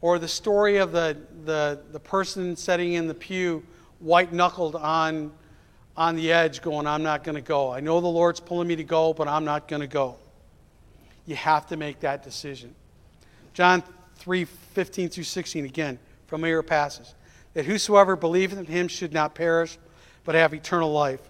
Or 0.00 0.18
the 0.18 0.28
story 0.28 0.78
of 0.78 0.90
the, 0.90 1.16
the, 1.44 1.80
the 1.92 2.00
person 2.00 2.56
sitting 2.56 2.94
in 2.94 3.06
the 3.06 3.14
pew 3.14 3.62
white 4.02 4.32
knuckled 4.32 4.74
on, 4.76 5.32
on 5.96 6.16
the 6.16 6.32
edge, 6.32 6.60
going, 6.60 6.86
I'm 6.86 7.02
not 7.02 7.24
going 7.24 7.36
to 7.36 7.40
go. 7.40 7.72
I 7.72 7.80
know 7.80 8.00
the 8.00 8.06
Lord's 8.06 8.40
pulling 8.40 8.68
me 8.68 8.76
to 8.76 8.84
go, 8.84 9.12
but 9.12 9.28
I'm 9.28 9.44
not 9.44 9.68
going 9.68 9.80
to 9.80 9.86
go. 9.86 10.16
You 11.26 11.36
have 11.36 11.66
to 11.68 11.76
make 11.76 12.00
that 12.00 12.22
decision. 12.22 12.74
John 13.54 13.82
3 14.16 14.44
15 14.44 15.08
through 15.08 15.24
16, 15.24 15.64
again, 15.64 15.98
familiar 16.26 16.62
passage. 16.62 17.08
That 17.54 17.66
whosoever 17.66 18.16
believeth 18.16 18.58
in 18.58 18.64
him 18.64 18.88
should 18.88 19.12
not 19.12 19.34
perish, 19.34 19.78
but 20.24 20.34
have 20.34 20.54
eternal 20.54 20.90
life. 20.90 21.20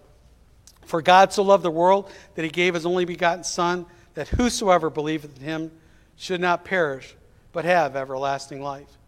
For 0.87 1.02
God 1.02 1.32
so 1.32 1.42
loved 1.42 1.64
the 1.64 1.70
world 1.70 2.11
that 2.35 2.44
he 2.44 2.50
gave 2.50 2.74
his 2.74 2.87
only 2.87 3.04
begotten 3.04 3.44
Son, 3.44 3.87
that 4.14 4.28
whosoever 4.28 4.90
believeth 4.90 5.37
in 5.38 5.42
him 5.42 5.70
should 6.16 6.40
not 6.40 6.64
perish, 6.64 7.16
but 7.52 7.64
have 7.64 7.96
everlasting 7.96 8.62
life. 8.62 8.98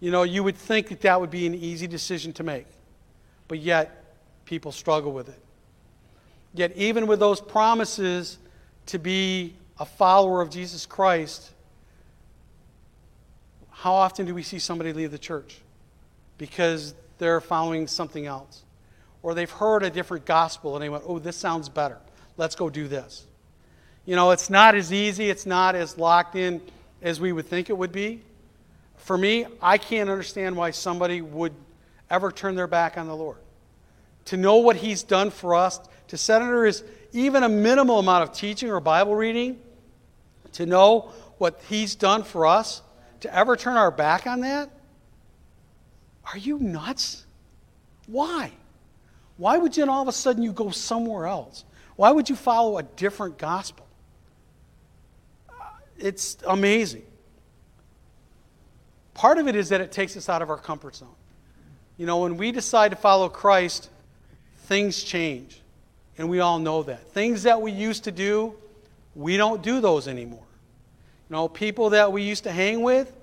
You 0.00 0.10
know, 0.10 0.22
you 0.22 0.42
would 0.42 0.56
think 0.56 0.88
that 0.88 1.02
that 1.02 1.20
would 1.20 1.30
be 1.30 1.46
an 1.46 1.54
easy 1.54 1.86
decision 1.86 2.32
to 2.34 2.42
make 2.42 2.66
but 3.50 3.58
yet 3.58 4.14
people 4.44 4.70
struggle 4.70 5.10
with 5.10 5.28
it. 5.28 5.42
Yet, 6.54 6.70
even 6.76 7.08
with 7.08 7.18
those 7.18 7.40
promises 7.40 8.38
to 8.86 8.98
be 9.00 9.56
a 9.80 9.84
follower 9.84 10.40
of 10.40 10.50
Jesus 10.50 10.86
Christ, 10.86 11.50
how 13.70 13.92
often 13.92 14.24
do 14.24 14.36
we 14.36 14.44
see 14.44 14.60
somebody 14.60 14.92
leave 14.92 15.10
the 15.10 15.18
church? 15.18 15.58
Because 16.38 16.94
they're 17.18 17.40
following 17.40 17.88
something 17.88 18.24
else. 18.24 18.62
Or 19.20 19.34
they've 19.34 19.50
heard 19.50 19.82
a 19.82 19.90
different 19.90 20.26
gospel 20.26 20.76
and 20.76 20.84
they 20.84 20.88
went, 20.88 21.02
oh, 21.04 21.18
this 21.18 21.36
sounds 21.36 21.68
better. 21.68 21.98
Let's 22.36 22.54
go 22.54 22.70
do 22.70 22.86
this. 22.86 23.26
You 24.06 24.14
know, 24.14 24.30
it's 24.30 24.48
not 24.48 24.76
as 24.76 24.92
easy, 24.92 25.28
it's 25.28 25.44
not 25.44 25.74
as 25.74 25.98
locked 25.98 26.36
in 26.36 26.60
as 27.02 27.18
we 27.18 27.32
would 27.32 27.46
think 27.46 27.68
it 27.68 27.76
would 27.76 27.90
be. 27.90 28.22
For 28.98 29.18
me, 29.18 29.46
I 29.60 29.76
can't 29.76 30.08
understand 30.08 30.54
why 30.54 30.70
somebody 30.70 31.20
would 31.20 31.52
ever 32.10 32.32
turn 32.32 32.54
their 32.54 32.66
back 32.66 32.98
on 32.98 33.06
the 33.06 33.16
Lord. 33.16 33.38
To 34.26 34.36
know 34.36 34.56
what 34.56 34.76
He's 34.76 35.02
done 35.02 35.30
for 35.30 35.54
us, 35.54 35.80
to 36.08 36.16
set 36.16 36.42
under 36.42 36.64
His 36.64 36.82
even 37.12 37.42
a 37.42 37.48
minimal 37.48 37.98
amount 37.98 38.28
of 38.28 38.32
teaching 38.34 38.70
or 38.70 38.80
Bible 38.80 39.14
reading, 39.14 39.58
to 40.52 40.66
know 40.66 41.12
what 41.38 41.60
He's 41.68 41.94
done 41.94 42.22
for 42.22 42.46
us, 42.46 42.82
to 43.20 43.34
ever 43.34 43.56
turn 43.56 43.76
our 43.76 43.90
back 43.90 44.26
on 44.26 44.40
that? 44.40 44.70
Are 46.32 46.38
you 46.38 46.58
nuts? 46.58 47.24
Why? 48.06 48.52
Why 49.36 49.56
would 49.56 49.76
you 49.76 49.88
all 49.90 50.02
of 50.02 50.08
a 50.08 50.12
sudden 50.12 50.42
you 50.42 50.52
go 50.52 50.70
somewhere 50.70 51.26
else? 51.26 51.64
Why 51.96 52.10
would 52.10 52.28
you 52.28 52.36
follow 52.36 52.78
a 52.78 52.82
different 52.82 53.38
gospel? 53.38 53.86
Uh, 55.48 55.64
it's 55.98 56.36
amazing. 56.46 57.04
Part 59.14 59.38
of 59.38 59.48
it 59.48 59.56
is 59.56 59.70
that 59.70 59.80
it 59.80 59.92
takes 59.92 60.16
us 60.16 60.28
out 60.28 60.42
of 60.42 60.50
our 60.50 60.56
comfort 60.56 60.96
zone. 60.96 61.08
You 62.00 62.06
know, 62.06 62.20
when 62.20 62.38
we 62.38 62.50
decide 62.50 62.92
to 62.92 62.96
follow 62.96 63.28
Christ, 63.28 63.90
things 64.60 65.04
change. 65.04 65.60
And 66.16 66.30
we 66.30 66.40
all 66.40 66.58
know 66.58 66.82
that. 66.84 67.06
Things 67.08 67.42
that 67.42 67.60
we 67.60 67.72
used 67.72 68.04
to 68.04 68.10
do, 68.10 68.54
we 69.14 69.36
don't 69.36 69.60
do 69.60 69.82
those 69.82 70.08
anymore. 70.08 70.46
You 71.28 71.36
know, 71.36 71.46
people 71.46 71.90
that 71.90 72.10
we 72.10 72.22
used 72.22 72.44
to 72.44 72.52
hang 72.52 72.80
with, 72.80 73.14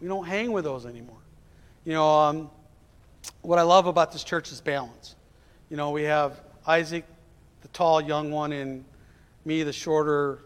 we 0.00 0.08
don't 0.08 0.26
hang 0.26 0.50
with 0.50 0.64
those 0.64 0.86
anymore. 0.86 1.20
You 1.84 1.92
know, 1.92 2.08
um, 2.08 2.50
what 3.42 3.60
I 3.60 3.62
love 3.62 3.86
about 3.86 4.10
this 4.10 4.24
church 4.24 4.50
is 4.50 4.60
balance. 4.60 5.14
You 5.70 5.76
know, 5.76 5.92
we 5.92 6.02
have 6.02 6.40
Isaac, 6.66 7.04
the 7.62 7.68
tall 7.68 8.00
young 8.00 8.32
one, 8.32 8.50
and 8.50 8.84
me, 9.44 9.62
the 9.62 9.72
shorter, 9.72 10.40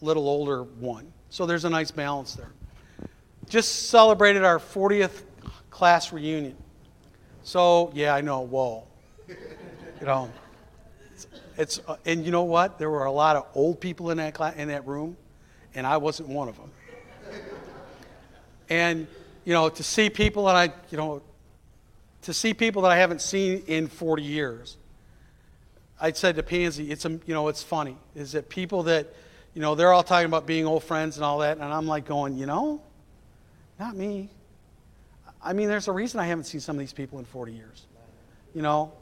little 0.00 0.26
older 0.26 0.62
one. 0.62 1.12
So 1.28 1.44
there's 1.44 1.66
a 1.66 1.70
nice 1.70 1.90
balance 1.90 2.34
there. 2.34 2.52
Just 3.50 3.90
celebrated 3.90 4.42
our 4.42 4.58
40th 4.58 5.20
class 5.68 6.14
reunion. 6.14 6.56
So, 7.46 7.92
yeah, 7.94 8.12
I 8.12 8.22
know, 8.22 8.40
whoa. 8.40 8.82
You 9.28 10.06
know, 10.06 10.32
it's, 11.12 11.28
it's 11.56 11.80
uh, 11.86 11.94
and 12.04 12.24
you 12.24 12.32
know 12.32 12.42
what? 12.42 12.80
There 12.80 12.90
were 12.90 13.04
a 13.04 13.12
lot 13.12 13.36
of 13.36 13.46
old 13.54 13.80
people 13.80 14.10
in 14.10 14.16
that, 14.16 14.34
class, 14.34 14.56
in 14.56 14.66
that 14.66 14.84
room, 14.84 15.16
and 15.72 15.86
I 15.86 15.98
wasn't 15.98 16.28
one 16.28 16.48
of 16.48 16.56
them. 16.56 16.72
And, 18.68 19.06
you 19.44 19.54
know, 19.54 19.68
to 19.68 19.82
see 19.84 20.10
people 20.10 20.46
that 20.46 20.56
I, 20.56 20.72
you 20.90 20.98
know, 20.98 21.22
to 22.22 22.34
see 22.34 22.52
people 22.52 22.82
that 22.82 22.90
I 22.90 22.96
haven't 22.96 23.20
seen 23.20 23.62
in 23.68 23.86
40 23.86 24.24
years, 24.24 24.76
I 26.00 26.10
said 26.10 26.34
to 26.34 26.42
Pansy, 26.42 26.90
it's, 26.90 27.04
a, 27.04 27.10
you 27.10 27.32
know, 27.32 27.46
it's 27.46 27.62
funny, 27.62 27.96
is 28.16 28.32
that 28.32 28.48
people 28.48 28.82
that, 28.82 29.06
you 29.54 29.62
know, 29.62 29.76
they're 29.76 29.92
all 29.92 30.02
talking 30.02 30.26
about 30.26 30.48
being 30.48 30.66
old 30.66 30.82
friends 30.82 31.16
and 31.16 31.24
all 31.24 31.38
that, 31.38 31.58
and 31.58 31.72
I'm 31.72 31.86
like 31.86 32.06
going, 32.06 32.36
you 32.38 32.46
know, 32.46 32.82
not 33.78 33.94
me. 33.94 34.30
I 35.46 35.52
mean, 35.52 35.68
there's 35.68 35.86
a 35.86 35.92
reason 35.92 36.18
I 36.18 36.26
haven't 36.26 36.44
seen 36.44 36.60
some 36.60 36.74
of 36.74 36.80
these 36.80 36.92
people 36.92 37.20
in 37.20 37.24
40 37.24 37.52
years. 37.52 37.86
You 38.52 38.62
know? 38.62 38.92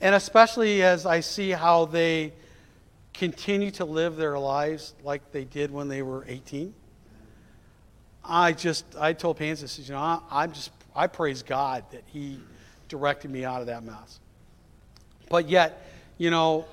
And 0.00 0.14
especially 0.14 0.82
as 0.82 1.04
I 1.04 1.20
see 1.20 1.50
how 1.50 1.84
they 1.84 2.32
continue 3.12 3.70
to 3.72 3.84
live 3.84 4.16
their 4.16 4.38
lives 4.38 4.94
like 5.04 5.32
they 5.32 5.44
did 5.44 5.70
when 5.70 5.88
they 5.88 6.00
were 6.00 6.24
18. 6.26 6.72
I 8.24 8.52
just, 8.52 8.86
I 8.98 9.12
told 9.12 9.36
Pansy, 9.36 9.64
I 9.64 9.66
said, 9.66 9.86
you 9.86 9.92
know, 9.92 10.00
I, 10.00 10.20
I'm 10.30 10.52
just, 10.52 10.70
I 10.96 11.08
praise 11.08 11.42
God 11.42 11.84
that 11.90 12.04
He 12.06 12.40
directed 12.88 13.30
me 13.30 13.44
out 13.44 13.60
of 13.60 13.66
that 13.66 13.84
mess. 13.84 14.18
But 15.28 15.46
yet, 15.50 15.86
you 16.16 16.30
know, 16.30 16.64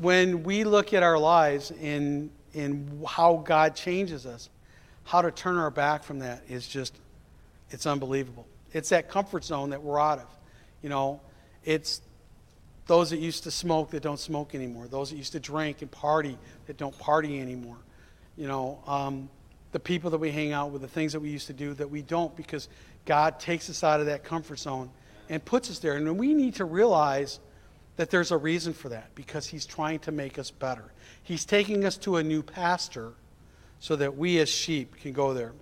when 0.00 0.44
we 0.44 0.62
look 0.62 0.94
at 0.94 1.02
our 1.02 1.18
lives 1.18 1.72
and, 1.72 2.30
and 2.54 3.04
how 3.04 3.42
God 3.44 3.74
changes 3.74 4.26
us, 4.26 4.48
how 5.04 5.22
to 5.22 5.32
turn 5.32 5.56
our 5.56 5.70
back 5.70 6.04
from 6.04 6.20
that 6.20 6.44
is 6.48 6.68
just 6.68 6.94
it's 7.72 7.86
unbelievable. 7.86 8.46
It's 8.72 8.90
that 8.90 9.08
comfort 9.08 9.44
zone 9.44 9.70
that 9.70 9.82
we're 9.82 10.00
out 10.00 10.18
of. 10.18 10.28
You 10.82 10.88
know, 10.88 11.20
it's 11.64 12.00
those 12.86 13.10
that 13.10 13.18
used 13.18 13.44
to 13.44 13.50
smoke 13.50 13.90
that 13.90 14.02
don't 14.02 14.20
smoke 14.20 14.54
anymore. 14.54 14.86
Those 14.86 15.10
that 15.10 15.16
used 15.16 15.32
to 15.32 15.40
drink 15.40 15.82
and 15.82 15.90
party 15.90 16.38
that 16.66 16.76
don't 16.76 16.96
party 16.98 17.40
anymore. 17.40 17.78
You 18.36 18.48
know, 18.48 18.82
um, 18.86 19.28
the 19.72 19.80
people 19.80 20.10
that 20.10 20.18
we 20.18 20.30
hang 20.30 20.52
out 20.52 20.70
with, 20.70 20.82
the 20.82 20.88
things 20.88 21.12
that 21.12 21.20
we 21.20 21.30
used 21.30 21.46
to 21.46 21.52
do 21.52 21.74
that 21.74 21.90
we 21.90 22.02
don't 22.02 22.34
because 22.36 22.68
God 23.04 23.40
takes 23.40 23.68
us 23.70 23.82
out 23.82 24.00
of 24.00 24.06
that 24.06 24.24
comfort 24.24 24.58
zone 24.58 24.90
and 25.28 25.44
puts 25.44 25.70
us 25.70 25.78
there. 25.78 25.96
And 25.96 26.18
we 26.18 26.34
need 26.34 26.56
to 26.56 26.64
realize 26.64 27.40
that 27.96 28.10
there's 28.10 28.30
a 28.30 28.36
reason 28.36 28.72
for 28.72 28.88
that 28.90 29.14
because 29.14 29.46
He's 29.46 29.66
trying 29.66 29.98
to 30.00 30.12
make 30.12 30.38
us 30.38 30.50
better. 30.50 30.92
He's 31.22 31.44
taking 31.44 31.84
us 31.84 31.96
to 31.98 32.16
a 32.16 32.22
new 32.22 32.42
pasture 32.42 33.12
so 33.78 33.96
that 33.96 34.16
we 34.16 34.38
as 34.38 34.48
sheep 34.48 34.96
can 34.96 35.12
go 35.12 35.34
there. 35.34 35.52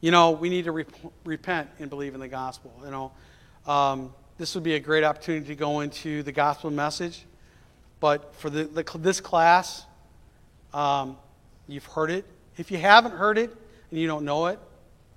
You 0.00 0.12
know, 0.12 0.30
we 0.30 0.48
need 0.48 0.64
to 0.64 0.72
rep- 0.72 0.92
repent 1.24 1.70
and 1.80 1.90
believe 1.90 2.14
in 2.14 2.20
the 2.20 2.28
gospel. 2.28 2.72
You 2.84 2.90
know, 2.90 3.12
um, 3.66 4.14
this 4.38 4.54
would 4.54 4.62
be 4.62 4.74
a 4.74 4.80
great 4.80 5.02
opportunity 5.02 5.46
to 5.46 5.56
go 5.56 5.80
into 5.80 6.22
the 6.22 6.30
gospel 6.30 6.70
message. 6.70 7.24
But 7.98 8.34
for 8.36 8.48
the, 8.48 8.64
the 8.64 8.84
this 8.98 9.20
class, 9.20 9.84
um, 10.72 11.16
you've 11.66 11.86
heard 11.86 12.10
it. 12.10 12.24
If 12.56 12.70
you 12.70 12.78
haven't 12.78 13.12
heard 13.12 13.38
it 13.38 13.54
and 13.90 13.98
you 13.98 14.06
don't 14.06 14.24
know 14.24 14.46
it, 14.46 14.60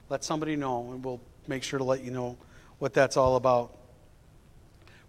let 0.09 0.23
somebody 0.23 0.55
know, 0.55 0.91
and 0.91 1.05
we'll 1.05 1.21
make 1.47 1.63
sure 1.63 1.77
to 1.77 1.85
let 1.85 2.03
you 2.03 2.11
know 2.11 2.37
what 2.79 2.93
that's 2.93 3.17
all 3.17 3.35
about. 3.35 3.77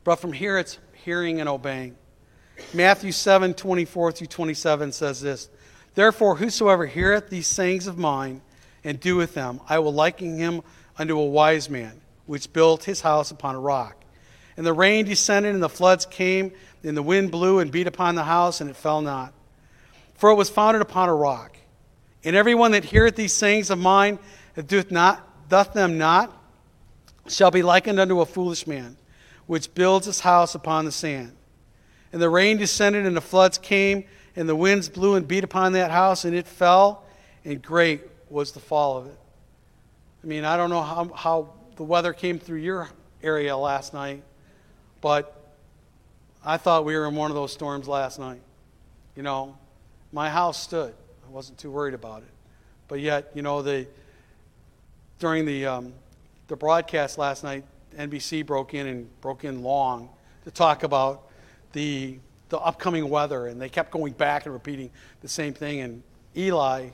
But 0.05 0.17
from 0.17 0.33
here, 0.33 0.59
it's 0.59 0.79
hearing 1.05 1.41
and 1.41 1.49
obeying. 1.49 1.97
Matthew 2.75 3.13
7 3.13 3.55
24 3.55 4.13
through 4.13 4.27
27 4.27 4.93
says 4.93 5.23
this 5.23 5.49
Therefore, 5.95 6.37
whosoever 6.37 6.85
heareth 6.85 7.31
these 7.31 7.47
sayings 7.47 7.87
of 7.87 7.97
mine 7.97 8.43
and 8.85 8.99
do 8.99 9.17
with 9.17 9.35
them, 9.35 9.61
I 9.69 9.79
will 9.79 9.93
liken 9.93 10.39
him 10.39 10.63
unto 10.99 11.19
a 11.19 11.27
wise 11.27 11.71
man, 11.71 12.01
which 12.27 12.53
built 12.53 12.85
his 12.85 13.01
house 13.01 13.31
upon 13.31 13.55
a 13.55 13.61
rock. 13.61 13.97
And 14.57 14.67
the 14.67 14.73
rain 14.73 15.05
descended, 15.05 15.55
and 15.55 15.63
the 15.63 15.69
floods 15.69 16.05
came, 16.07 16.53
and 16.83 16.97
the 16.97 17.03
wind 17.03 17.31
blew 17.31 17.61
and 17.61 17.71
beat 17.71 17.87
upon 17.87 18.15
the 18.15 18.25
house, 18.25 18.61
and 18.61 18.69
it 18.69 18.77
fell 18.77 19.01
not. 19.01 19.33
For 20.15 20.31
it 20.31 20.35
was 20.35 20.51
founded 20.51 20.83
upon 20.83 21.09
a 21.09 21.15
rock. 21.15 21.57
And 22.25 22.37
everyone 22.37 22.73
that 22.73 22.85
heareth 22.85 23.17
these 23.17 23.33
sayings 23.33 23.71
of 23.71 23.79
mine 23.79 24.19
and 24.57 24.67
doeth, 24.69 24.91
not, 24.91 25.49
doth 25.49 25.73
them 25.73 25.99
not 25.99 26.37
shall 27.29 27.51
be 27.51 27.63
likened 27.63 27.99
unto 27.99 28.21
a 28.21 28.27
foolish 28.27 28.67
man, 28.67 28.97
which 29.47 29.75
builds 29.75 30.07
his 30.07 30.21
house 30.21 30.55
upon 30.55 30.85
the 30.85 30.93
sand. 30.93 31.33
And 32.13 32.21
the 32.21 32.29
rain 32.29 32.59
descended, 32.59 33.07
and 33.07 33.17
the 33.17 33.21
floods 33.21 33.59
came, 33.59 34.05
and 34.37 34.49
the 34.49 34.57
winds 34.57 34.89
blew 34.89 35.15
and 35.15 35.27
beat 35.27 35.45
upon 35.45 35.73
that 35.73 35.91
house, 35.91 36.25
and 36.25 36.35
it 36.35 36.47
fell, 36.47 37.05
and 37.45 37.61
great 37.63 38.03
was 38.33 38.53
the 38.53 38.61
fall 38.61 38.97
of 38.97 39.07
it. 39.07 39.19
I 40.25 40.27
mean, 40.27 40.45
I 40.45 40.57
don't 40.57 40.71
know 40.71 40.83
how, 40.83 41.11
how 41.15 41.53
the 41.77 41.85
weather 41.85 42.13
came 42.13 42.39
through 42.39 42.59
your 42.59 42.89
area 43.23 43.57
last 43.57 43.93
night, 43.93 44.23
but 45.01 45.39
I 46.45 46.57
thought 46.57 46.85
we 46.85 46.97
were 46.97 47.07
in 47.07 47.15
one 47.15 47.31
of 47.31 47.35
those 47.35 47.53
storms 47.53 47.87
last 47.87 48.19
night. 48.19 48.41
You 49.17 49.23
know, 49.23 49.57
my 50.13 50.31
house 50.31 50.61
stood. 50.61 50.95
I 51.27 51.31
wasn't 51.31 51.59
too 51.59 51.71
worried 51.71 51.95
about 51.95 52.23
it. 52.23 52.29
But 52.89 53.01
yet, 53.01 53.31
you 53.35 53.43
know, 53.43 53.63
the 53.63 53.87
during 55.19 55.45
the 55.45 55.67
um, 55.67 55.93
the 56.49 56.57
broadcast 56.57 57.19
last 57.19 57.45
night, 57.45 57.65
NBC 57.97 58.45
broke 58.45 58.75
in 58.75 58.87
and 58.87 59.21
broke 59.21 59.45
in 59.45 59.63
long 59.63 60.09
to 60.45 60.51
talk 60.51 60.83
about 60.83 61.29
the 61.73 62.19
the 62.49 62.59
upcoming 62.59 63.09
weather, 63.09 63.47
and 63.47 63.61
they 63.61 63.69
kept 63.69 63.91
going 63.91 64.13
back 64.13 64.47
and 64.47 64.53
repeating 64.53 64.91
the 65.21 65.29
same 65.29 65.55
thing. 65.55 65.81
And 65.81 66.03
Eli, 66.37 66.91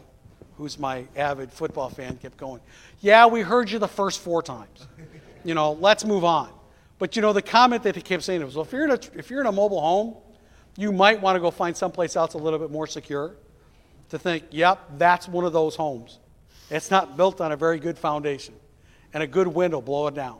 who's 0.58 0.78
my 0.78 1.06
avid 1.16 1.52
football 1.52 1.88
fan, 1.88 2.16
kept 2.16 2.36
going, 2.36 2.60
"Yeah, 3.00 3.26
we 3.26 3.40
heard 3.40 3.70
you 3.70 3.78
the 3.78 3.88
first 3.88 4.20
four 4.20 4.42
times. 4.42 4.86
You 5.44 5.54
know, 5.54 5.72
let's 5.74 6.04
move 6.04 6.24
on." 6.24 6.50
But 6.98 7.14
you 7.14 7.22
know, 7.22 7.32
the 7.32 7.40
comment 7.40 7.84
that 7.84 7.94
he 7.94 8.02
kept 8.02 8.24
saying 8.24 8.44
was, 8.44 8.56
"Well, 8.56 8.64
if 8.64 8.72
you're 8.72 8.84
in 8.84 8.90
a 8.90 8.98
if 9.14 9.30
you're 9.30 9.40
in 9.40 9.46
a 9.46 9.52
mobile 9.52 9.80
home, 9.80 10.16
you 10.76 10.90
might 10.92 11.22
want 11.22 11.36
to 11.36 11.40
go 11.40 11.52
find 11.52 11.76
someplace 11.76 12.16
else 12.16 12.34
a 12.34 12.38
little 12.38 12.58
bit 12.58 12.70
more 12.70 12.88
secure." 12.88 13.36
To 14.10 14.18
think, 14.18 14.44
"Yep, 14.50 14.98
that's 14.98 15.28
one 15.28 15.44
of 15.44 15.52
those 15.52 15.76
homes. 15.76 16.18
It's 16.70 16.90
not 16.90 17.16
built 17.16 17.40
on 17.40 17.52
a 17.52 17.56
very 17.56 17.78
good 17.78 17.96
foundation, 17.96 18.54
and 19.14 19.22
a 19.22 19.26
good 19.26 19.46
wind 19.46 19.72
will 19.72 19.80
blow 19.80 20.08
it 20.08 20.14
down." 20.14 20.38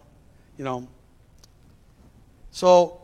You 0.58 0.64
know. 0.64 0.88
So, 2.50 3.00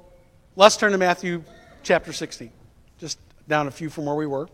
let's 0.56 0.76
turn 0.76 0.90
to 0.92 0.98
Matthew 0.98 1.44
chapter 1.84 2.12
16, 2.12 2.50
just 2.98 3.18
down 3.46 3.68
a 3.68 3.70
few 3.70 3.88
from 3.88 4.06
where 4.06 4.16
we 4.16 4.26
were. 4.26 4.48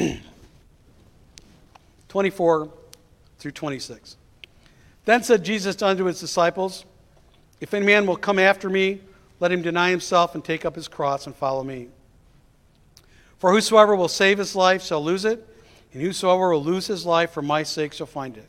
Twenty-four 2.08 2.70
through 3.38 3.50
twenty-six. 3.52 4.16
Then 5.04 5.22
said 5.22 5.44
Jesus 5.44 5.80
unto 5.82 6.04
his 6.04 6.20
disciples, 6.20 6.84
If 7.60 7.74
any 7.74 7.86
man 7.86 8.06
will 8.06 8.16
come 8.16 8.38
after 8.38 8.68
me, 8.68 9.00
let 9.40 9.50
him 9.50 9.62
deny 9.62 9.90
himself 9.90 10.34
and 10.34 10.44
take 10.44 10.64
up 10.64 10.74
his 10.74 10.88
cross 10.88 11.26
and 11.26 11.34
follow 11.34 11.64
me. 11.64 11.88
For 13.38 13.52
whosoever 13.52 13.96
will 13.96 14.08
save 14.08 14.38
his 14.38 14.54
life 14.54 14.82
shall 14.82 15.02
lose 15.02 15.24
it, 15.24 15.46
and 15.92 16.02
whosoever 16.02 16.50
will 16.50 16.62
lose 16.62 16.86
his 16.86 17.06
life 17.06 17.30
for 17.30 17.42
my 17.42 17.62
sake 17.62 17.94
shall 17.94 18.06
find 18.06 18.36
it. 18.36 18.48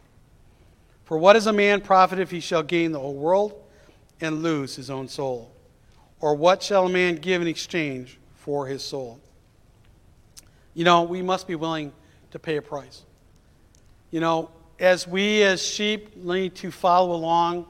For 1.05 1.17
what 1.17 1.35
is 1.35 1.47
a 1.47 1.53
man 1.53 1.81
profit 1.81 2.19
if 2.19 2.29
he 2.29 2.41
shall 2.41 2.63
gain 2.63 2.91
the 2.91 2.99
whole 2.99 3.15
world 3.15 3.53
and 4.19 4.43
lose 4.43 4.75
his 4.75 4.89
own 4.89 5.07
soul? 5.07 5.51
Or 6.19 6.35
what 6.35 6.61
shall 6.61 6.85
a 6.85 6.89
man 6.89 7.15
give 7.15 7.41
in 7.41 7.47
exchange 7.47 8.19
for 8.35 8.67
his 8.67 8.83
soul? 8.83 9.19
You 10.73 10.85
know, 10.85 11.03
we 11.03 11.21
must 11.21 11.47
be 11.47 11.55
willing 11.55 11.91
to 12.31 12.39
pay 12.39 12.57
a 12.57 12.61
price. 12.61 13.03
You 14.09 14.19
know, 14.19 14.49
as 14.79 15.07
we 15.07 15.43
as 15.43 15.61
sheep 15.61 16.15
need 16.17 16.55
to 16.55 16.71
follow 16.71 17.13
along 17.13 17.67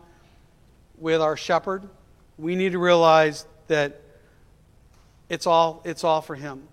with 0.98 1.22
our 1.22 1.36
shepherd, 1.36 1.88
we 2.38 2.56
need 2.56 2.72
to 2.72 2.80
realize 2.80 3.46
that 3.68 4.02
it's 5.30 5.48
all, 5.48 5.82
it's 5.86 6.04
all 6.04 6.22
for 6.22 6.36
him. 6.36 6.68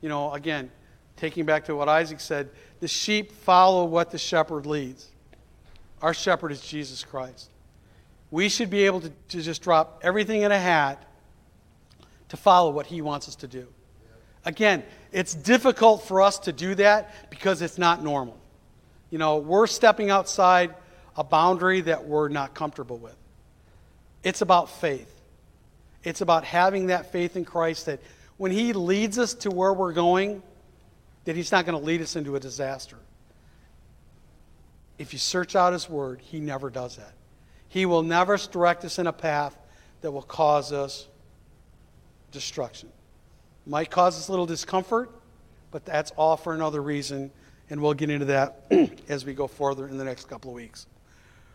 You 0.00 0.08
know, 0.08 0.32
again, 0.32 0.70
taking 1.16 1.44
back 1.44 1.64
to 1.66 1.76
what 1.76 1.88
Isaac 1.88 2.20
said, 2.20 2.50
the 2.80 2.88
sheep 2.88 3.32
follow 3.32 3.84
what 3.84 4.10
the 4.10 4.18
shepherd 4.18 4.66
leads. 4.66 5.08
Our 6.02 6.14
shepherd 6.14 6.52
is 6.52 6.60
Jesus 6.60 7.02
Christ. 7.02 7.50
We 8.30 8.48
should 8.48 8.70
be 8.70 8.84
able 8.84 9.00
to, 9.00 9.10
to 9.28 9.42
just 9.42 9.62
drop 9.62 10.00
everything 10.02 10.42
in 10.42 10.52
a 10.52 10.58
hat 10.58 11.02
to 12.28 12.36
follow 12.36 12.70
what 12.70 12.86
he 12.86 13.00
wants 13.00 13.28
us 13.28 13.36
to 13.36 13.48
do. 13.48 13.66
Again, 14.44 14.84
it's 15.16 15.34
difficult 15.34 16.06
for 16.06 16.20
us 16.20 16.38
to 16.40 16.52
do 16.52 16.74
that 16.76 17.30
because 17.30 17.62
it's 17.62 17.78
not 17.78 18.04
normal. 18.04 18.38
You 19.10 19.18
know, 19.18 19.38
we're 19.38 19.66
stepping 19.66 20.10
outside 20.10 20.74
a 21.16 21.24
boundary 21.24 21.80
that 21.80 22.06
we're 22.06 22.28
not 22.28 22.54
comfortable 22.54 22.98
with. 22.98 23.16
It's 24.22 24.42
about 24.42 24.70
faith. 24.70 25.12
It's 26.04 26.20
about 26.20 26.44
having 26.44 26.88
that 26.88 27.10
faith 27.10 27.36
in 27.36 27.44
Christ 27.44 27.86
that 27.86 28.00
when 28.36 28.52
he 28.52 28.72
leads 28.72 29.18
us 29.18 29.34
to 29.34 29.50
where 29.50 29.72
we're 29.72 29.92
going, 29.92 30.42
that 31.24 31.34
he's 31.34 31.50
not 31.50 31.66
going 31.66 31.78
to 31.78 31.84
lead 31.84 32.02
us 32.02 32.14
into 32.14 32.36
a 32.36 32.40
disaster 32.40 32.98
if 34.98 35.12
you 35.12 35.18
search 35.18 35.54
out 35.54 35.72
His 35.72 35.88
Word, 35.88 36.20
He 36.20 36.40
never 36.40 36.70
does 36.70 36.96
that. 36.96 37.12
He 37.68 37.86
will 37.86 38.02
never 38.02 38.36
direct 38.36 38.84
us 38.84 38.98
in 38.98 39.06
a 39.06 39.12
path 39.12 39.56
that 40.00 40.10
will 40.10 40.22
cause 40.22 40.72
us 40.72 41.06
destruction. 42.32 42.88
Might 43.66 43.90
cause 43.90 44.16
us 44.16 44.28
a 44.28 44.30
little 44.30 44.46
discomfort, 44.46 45.10
but 45.70 45.84
that's 45.84 46.12
all 46.12 46.36
for 46.36 46.54
another 46.54 46.80
reason, 46.80 47.30
and 47.68 47.82
we'll 47.82 47.94
get 47.94 48.10
into 48.10 48.26
that 48.26 48.64
as 49.08 49.24
we 49.24 49.34
go 49.34 49.46
further 49.46 49.88
in 49.88 49.98
the 49.98 50.04
next 50.04 50.28
couple 50.28 50.50
of 50.50 50.54
weeks. 50.54 50.86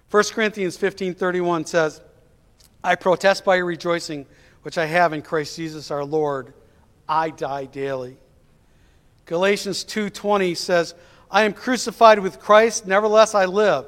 1 0.10 0.24
Corinthians 0.34 0.78
15:31 0.78 1.66
says, 1.66 2.02
"I 2.84 2.96
protest 2.96 3.46
by 3.46 3.56
your 3.56 3.66
rejoicing, 3.66 4.26
which 4.64 4.78
I 4.78 4.86
have 4.86 5.14
in 5.14 5.22
Christ 5.22 5.56
Jesus 5.56 5.90
our 5.90 6.04
Lord. 6.04 6.54
I 7.08 7.30
die 7.30 7.66
daily." 7.66 8.18
Galatians 9.26 9.86
2:20 9.86 10.58
says, 10.58 10.94
I 11.32 11.44
am 11.44 11.54
crucified 11.54 12.20
with 12.20 12.40
Christ, 12.40 12.86
nevertheless 12.86 13.34
I 13.34 13.46
live. 13.46 13.86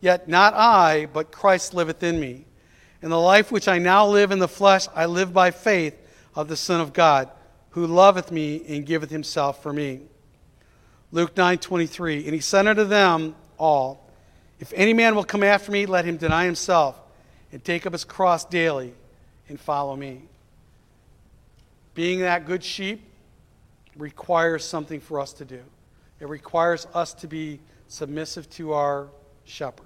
Yet 0.00 0.28
not 0.28 0.54
I, 0.54 1.06
but 1.12 1.30
Christ 1.30 1.74
liveth 1.74 2.02
in 2.02 2.18
me. 2.18 2.46
In 3.02 3.10
the 3.10 3.20
life 3.20 3.52
which 3.52 3.68
I 3.68 3.78
now 3.78 4.06
live 4.06 4.30
in 4.30 4.38
the 4.38 4.48
flesh, 4.48 4.88
I 4.94 5.04
live 5.04 5.34
by 5.34 5.50
faith 5.50 5.94
of 6.34 6.48
the 6.48 6.56
Son 6.56 6.80
of 6.80 6.94
God, 6.94 7.30
who 7.76 7.86
loveth 7.86 8.32
me 8.32 8.62
and 8.70 8.86
giveth 8.86 9.10
himself 9.10 9.62
for 9.62 9.70
me. 9.70 10.00
Luke 11.12 11.34
9:23 11.34 12.24
And 12.24 12.32
he 12.32 12.40
said 12.40 12.66
unto 12.66 12.84
them 12.84 13.36
all, 13.58 14.10
If 14.58 14.72
any 14.74 14.94
man 14.94 15.14
will 15.14 15.24
come 15.24 15.42
after 15.42 15.70
me, 15.70 15.84
let 15.84 16.06
him 16.06 16.16
deny 16.16 16.46
himself 16.46 16.98
and 17.52 17.62
take 17.62 17.84
up 17.84 17.92
his 17.92 18.02
cross 18.02 18.46
daily 18.46 18.94
and 19.50 19.60
follow 19.60 19.94
me. 19.94 20.22
Being 21.92 22.20
that 22.20 22.46
good 22.46 22.64
sheep 22.64 23.02
requires 23.94 24.64
something 24.64 24.98
for 24.98 25.20
us 25.20 25.34
to 25.34 25.44
do. 25.44 25.60
It 26.18 26.30
requires 26.30 26.86
us 26.94 27.12
to 27.12 27.26
be 27.26 27.60
submissive 27.88 28.48
to 28.52 28.72
our 28.72 29.08
shepherd. 29.44 29.84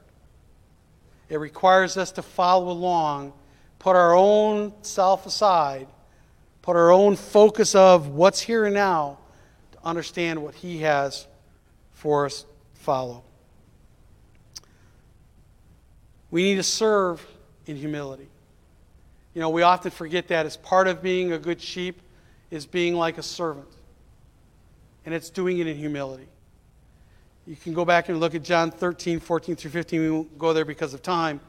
It 1.29 1.39
requires 1.39 1.97
us 1.97 2.13
to 2.13 2.23
follow 2.23 2.71
along, 2.71 3.33
put 3.81 3.97
our 3.97 4.15
own 4.15 4.75
self 4.83 5.27
aside, 5.27 5.89
put 6.71 6.77
our 6.77 6.93
own 6.93 7.17
focus 7.17 7.75
of 7.75 8.11
what's 8.11 8.41
here 8.41 8.65
and 8.65 8.75
now 8.75 9.19
to 9.73 9.79
understand 9.85 10.41
what 10.41 10.55
he 10.55 10.79
has 10.79 11.27
for 11.91 12.27
us 12.27 12.47
follow. 12.75 13.25
We 16.31 16.45
need 16.45 16.55
to 16.55 16.63
serve 16.63 17.27
in 17.67 17.75
humility. 17.75 18.29
You 19.35 19.41
know, 19.41 19.51
we 19.51 19.63
often 19.63 19.91
forget 19.91 20.29
that 20.29 20.47
as 20.47 20.57
part 20.59 20.87
of 20.87 21.03
being 21.03 21.33
a 21.33 21.39
good 21.39 21.61
sheep 21.61 22.03
is 22.53 22.67
being 22.67 22.95
like 22.95 23.19
a 23.19 23.23
servant. 23.25 23.67
And 25.05 25.13
it's 25.13 25.29
doing 25.29 25.59
it 25.59 25.67
in 25.67 25.77
humility. 25.77 26.29
You 27.49 27.57
can 27.57 27.75
go 27.75 27.85
back 27.85 28.09
and 28.11 28.21
look 28.21 28.37
at 28.37 28.45
John 28.45 28.71
13, 28.71 29.19
14 29.19 29.57
through 29.57 29.73
15. 29.73 30.01
We 30.01 30.11
won't 30.13 30.39
go 30.39 30.53
there 30.53 30.65
because 30.65 30.95
of 30.95 31.03
time. 31.03 31.41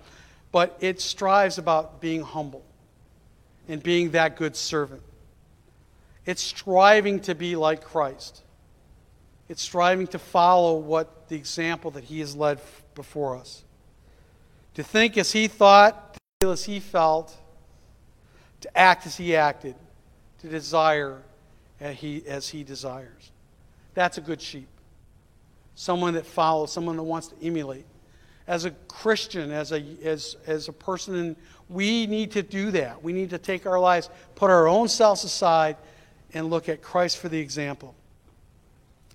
But 0.51 0.75
it 0.79 0.99
strives 0.99 1.59
about 1.59 2.01
being 2.01 2.23
humble 2.23 2.65
and 3.67 3.83
being 3.83 4.09
that 4.11 4.35
good 4.35 4.55
servant. 4.55 5.03
It's 6.25 6.41
striving 6.41 7.19
to 7.21 7.35
be 7.35 7.55
like 7.55 7.83
Christ. 7.83 8.43
It's 9.49 9.61
striving 9.61 10.07
to 10.07 10.19
follow 10.19 10.77
what 10.77 11.27
the 11.27 11.35
example 11.35 11.91
that 11.91 12.05
he 12.05 12.19
has 12.19 12.35
led 12.35 12.59
before 12.95 13.35
us. 13.35 13.63
To 14.75 14.83
think 14.83 15.17
as 15.17 15.31
he 15.31 15.47
thought, 15.47 16.13
to 16.13 16.19
feel 16.39 16.51
as 16.51 16.63
he 16.63 16.79
felt, 16.79 17.35
to 18.61 18.77
act 18.77 19.05
as 19.05 19.17
he 19.17 19.35
acted, 19.35 19.75
to 20.39 20.47
desire 20.47 21.21
as 21.79 21.97
he, 21.97 22.23
as 22.27 22.47
he 22.47 22.63
desires. 22.63 23.31
That's 23.93 24.17
a 24.17 24.21
good 24.21 24.41
sheep. 24.41 24.67
Someone 25.75 26.13
that 26.13 26.25
follows, 26.25 26.71
someone 26.71 26.95
that 26.95 27.03
wants 27.03 27.27
to 27.29 27.35
emulate. 27.43 27.85
As 28.47 28.65
a 28.65 28.71
Christian, 28.87 29.51
as 29.51 29.71
a, 29.71 29.83
as, 30.03 30.37
as 30.45 30.67
a 30.67 30.73
person, 30.73 31.35
we 31.69 32.05
need 32.07 32.31
to 32.31 32.43
do 32.43 32.71
that. 32.71 33.03
We 33.03 33.13
need 33.13 33.31
to 33.31 33.37
take 33.37 33.65
our 33.65 33.79
lives, 33.79 34.09
put 34.35 34.49
our 34.49 34.67
own 34.67 34.87
selves 34.87 35.23
aside, 35.23 35.77
and 36.33 36.49
look 36.49 36.69
at 36.69 36.81
Christ 36.81 37.17
for 37.17 37.29
the 37.29 37.39
example. 37.39 37.95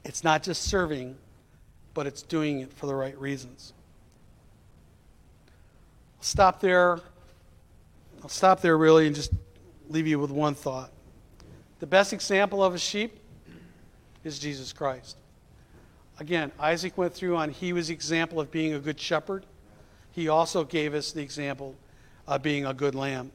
It's 0.05 0.23
not 0.23 0.43
just 0.43 0.63
serving, 0.63 1.17
but 1.95 2.07
it's 2.07 2.23
doing 2.23 2.61
it 2.61 2.73
for 2.73 2.87
the 2.87 2.95
right 2.95 3.19
reasons. 3.19 3.73
I'll 6.19 6.25
stop 6.25 6.61
there. 6.61 7.01
I'll 8.23 8.29
stop 8.29 8.61
there 8.61 8.77
really 8.77 9.07
and 9.07 9.17
just 9.17 9.33
leave 9.89 10.07
you 10.07 10.19
with 10.19 10.31
one 10.31 10.55
thought. 10.55 10.91
The 11.81 11.87
best 11.87 12.13
example 12.13 12.65
of 12.65 12.75
a 12.75 12.79
sheep 12.79 13.19
is 14.25 14.39
Jesus 14.39 14.73
Christ. 14.73 15.17
Again, 16.19 16.51
Isaac 16.59 16.97
went 16.97 17.13
through 17.13 17.37
on 17.37 17.51
he 17.51 17.73
was 17.73 17.89
the 17.89 17.95
example 17.95 18.41
of 18.41 18.51
being 18.51 18.73
a 18.73 18.79
good 18.79 18.99
shepherd. 18.99 19.45
He 20.13 20.29
also 20.29 20.65
gave 20.65 20.95
us 20.95 21.13
the 21.13 21.21
example 21.21 21.77
of 22.27 22.43
being 22.43 22.65
a 22.65 22.73
good 22.73 22.95
lamb. 22.95 23.33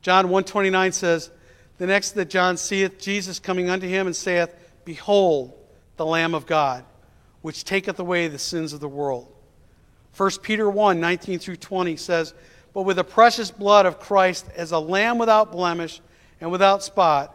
John 0.00 0.26
129 0.26 0.92
says, 0.92 1.30
The 1.78 1.86
next 1.86 2.12
that 2.12 2.30
John 2.30 2.56
seeth 2.56 2.98
Jesus 2.98 3.38
coming 3.38 3.68
unto 3.68 3.86
him 3.86 4.06
and 4.06 4.16
saith, 4.16 4.54
Behold, 4.84 5.52
the 5.96 6.06
Lamb 6.06 6.34
of 6.34 6.46
God, 6.46 6.84
which 7.42 7.64
taketh 7.64 7.98
away 7.98 8.28
the 8.28 8.38
sins 8.38 8.72
of 8.72 8.80
the 8.80 8.88
world. 8.88 9.32
1 10.16 10.30
Peter 10.42 10.70
1 10.70 10.98
19 10.98 11.38
through 11.38 11.56
20 11.56 11.96
says, 11.96 12.32
But 12.72 12.82
with 12.82 12.96
the 12.96 13.04
precious 13.04 13.50
blood 13.50 13.84
of 13.84 14.00
Christ 14.00 14.46
as 14.56 14.72
a 14.72 14.78
lamb 14.78 15.18
without 15.18 15.52
blemish 15.52 16.00
and 16.40 16.50
without 16.50 16.82
spot, 16.82 17.34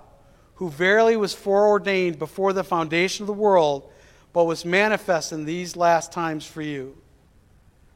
who 0.56 0.70
verily 0.70 1.18
was 1.18 1.34
foreordained 1.34 2.18
before 2.18 2.54
the 2.54 2.64
foundation 2.64 3.24
of 3.24 3.28
the 3.28 3.34
world, 3.34 3.92
but 4.34 4.46
was 4.46 4.66
manifest 4.66 5.32
in 5.32 5.46
these 5.46 5.76
last 5.76 6.12
times 6.12 6.46
for 6.46 6.62
you. 6.62 6.98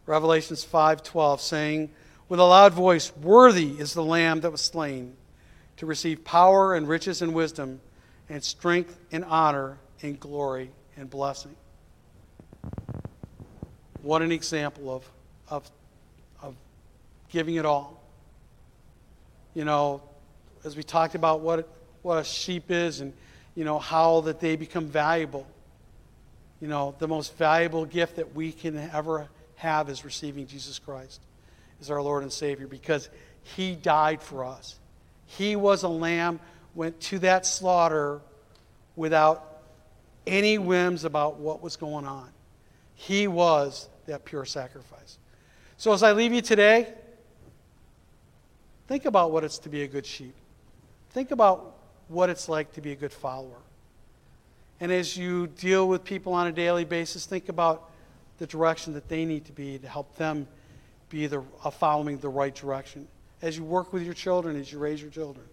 Revelations 0.05 0.63
5:12 0.63 1.41
saying 1.41 1.89
with 2.29 2.39
a 2.39 2.43
loud 2.43 2.73
voice, 2.73 3.11
"Worthy 3.15 3.79
is 3.79 3.93
the 3.93 4.03
lamb 4.03 4.41
that 4.41 4.51
was 4.51 4.61
slain 4.61 5.15
to 5.77 5.85
receive 5.85 6.23
power 6.23 6.73
and 6.73 6.87
riches 6.87 7.21
and 7.21 7.33
wisdom 7.33 7.81
and 8.29 8.43
strength 8.43 8.97
and 9.11 9.25
honor 9.25 9.77
and 10.01 10.19
glory 10.19 10.71
and 10.97 11.09
blessing." 11.09 11.55
What 14.01 14.21
an 14.21 14.31
example 14.31 14.95
of, 14.95 15.09
of, 15.49 15.71
of 16.41 16.55
giving 17.29 17.55
it 17.55 17.65
all. 17.65 18.03
You 19.55 19.65
know, 19.65 20.03
as 20.63 20.75
we 20.77 20.83
talked 20.83 21.15
about 21.15 21.41
what, 21.41 21.67
what 22.03 22.19
a 22.19 22.23
sheep 22.23 22.69
is 22.69 23.01
and, 23.01 23.13
you 23.55 23.65
know, 23.65 23.79
how 23.79 24.21
that 24.21 24.39
they 24.39 24.57
become 24.57 24.85
valuable. 24.85 25.47
You 26.61 26.67
know, 26.67 26.93
the 26.99 27.07
most 27.07 27.35
valuable 27.35 27.85
gift 27.85 28.17
that 28.17 28.35
we 28.35 28.51
can 28.51 28.77
ever 28.93 29.27
have 29.55 29.89
is 29.89 30.05
receiving 30.05 30.45
Jesus 30.45 30.77
Christ 30.77 31.21
as 31.81 31.89
our 31.89 32.01
Lord 32.01 32.21
and 32.21 32.31
Savior 32.31 32.67
because 32.67 33.09
He 33.41 33.75
died 33.75 34.21
for 34.21 34.45
us. 34.45 34.75
He 35.25 35.55
was 35.55 35.83
a 35.83 35.87
lamb, 35.87 36.39
went 36.73 36.99
to 37.01 37.19
that 37.19 37.45
slaughter 37.45 38.21
without 38.95 39.61
any 40.25 40.57
whims 40.57 41.03
about 41.03 41.37
what 41.37 41.61
was 41.61 41.75
going 41.75 42.05
on. 42.05 42.29
He 42.95 43.27
was 43.27 43.89
that 44.05 44.25
pure 44.25 44.45
sacrifice. 44.45 45.17
So 45.77 45.93
as 45.93 46.03
I 46.03 46.13
leave 46.13 46.33
you 46.33 46.41
today, 46.41 46.93
think 48.87 49.05
about 49.05 49.31
what 49.31 49.43
it's 49.43 49.59
to 49.59 49.69
be 49.69 49.83
a 49.83 49.87
good 49.87 50.05
sheep. 50.05 50.35
Think 51.11 51.31
about 51.31 51.75
what 52.07 52.29
it's 52.29 52.47
like 52.47 52.73
to 52.73 52.81
be 52.81 52.91
a 52.91 52.95
good 52.95 53.11
follower. 53.11 53.61
And 54.79 54.91
as 54.91 55.17
you 55.17 55.47
deal 55.47 55.87
with 55.87 56.03
people 56.03 56.33
on 56.33 56.47
a 56.47 56.51
daily 56.51 56.85
basis, 56.85 57.25
think 57.25 57.49
about 57.49 57.89
the 58.37 58.47
direction 58.47 58.93
that 58.93 59.07
they 59.07 59.25
need 59.25 59.45
to 59.45 59.53
be 59.53 59.77
to 59.79 59.87
help 59.87 60.15
them 60.17 60.47
be 61.09 61.27
the, 61.27 61.41
uh, 61.63 61.69
following 61.69 62.17
the 62.17 62.29
right 62.29 62.53
direction. 62.53 63.07
As 63.45 63.55
you 63.55 63.63
work 63.63 63.93
with 63.93 64.01
your 64.01 64.15
children, 64.15 64.59
as 64.59 64.71
you 64.71 64.79
raise 64.79 64.99
your 64.99 65.11
children. 65.11 65.45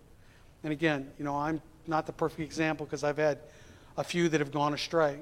And 0.64 0.72
again, 0.72 1.10
you 1.18 1.26
know, 1.26 1.36
I'm 1.36 1.60
not 1.86 2.06
the 2.06 2.12
perfect 2.14 2.40
example 2.40 2.86
because 2.86 3.04
I've 3.04 3.18
had 3.18 3.38
a 3.98 4.02
few 4.02 4.30
that 4.30 4.40
have 4.40 4.50
gone 4.50 4.72
astray. 4.72 5.18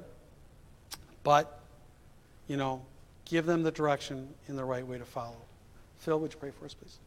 But, 1.24 1.60
you 2.46 2.56
know, 2.56 2.80
give 3.24 3.44
them 3.44 3.64
the 3.64 3.72
direction 3.72 4.28
in 4.46 4.54
the 4.54 4.64
right 4.64 4.86
way 4.86 4.98
to 4.98 5.04
follow. 5.04 5.42
Phil, 5.98 6.20
would 6.20 6.32
you 6.32 6.38
pray 6.38 6.52
for 6.52 6.64
us, 6.64 6.74
please? 6.74 6.98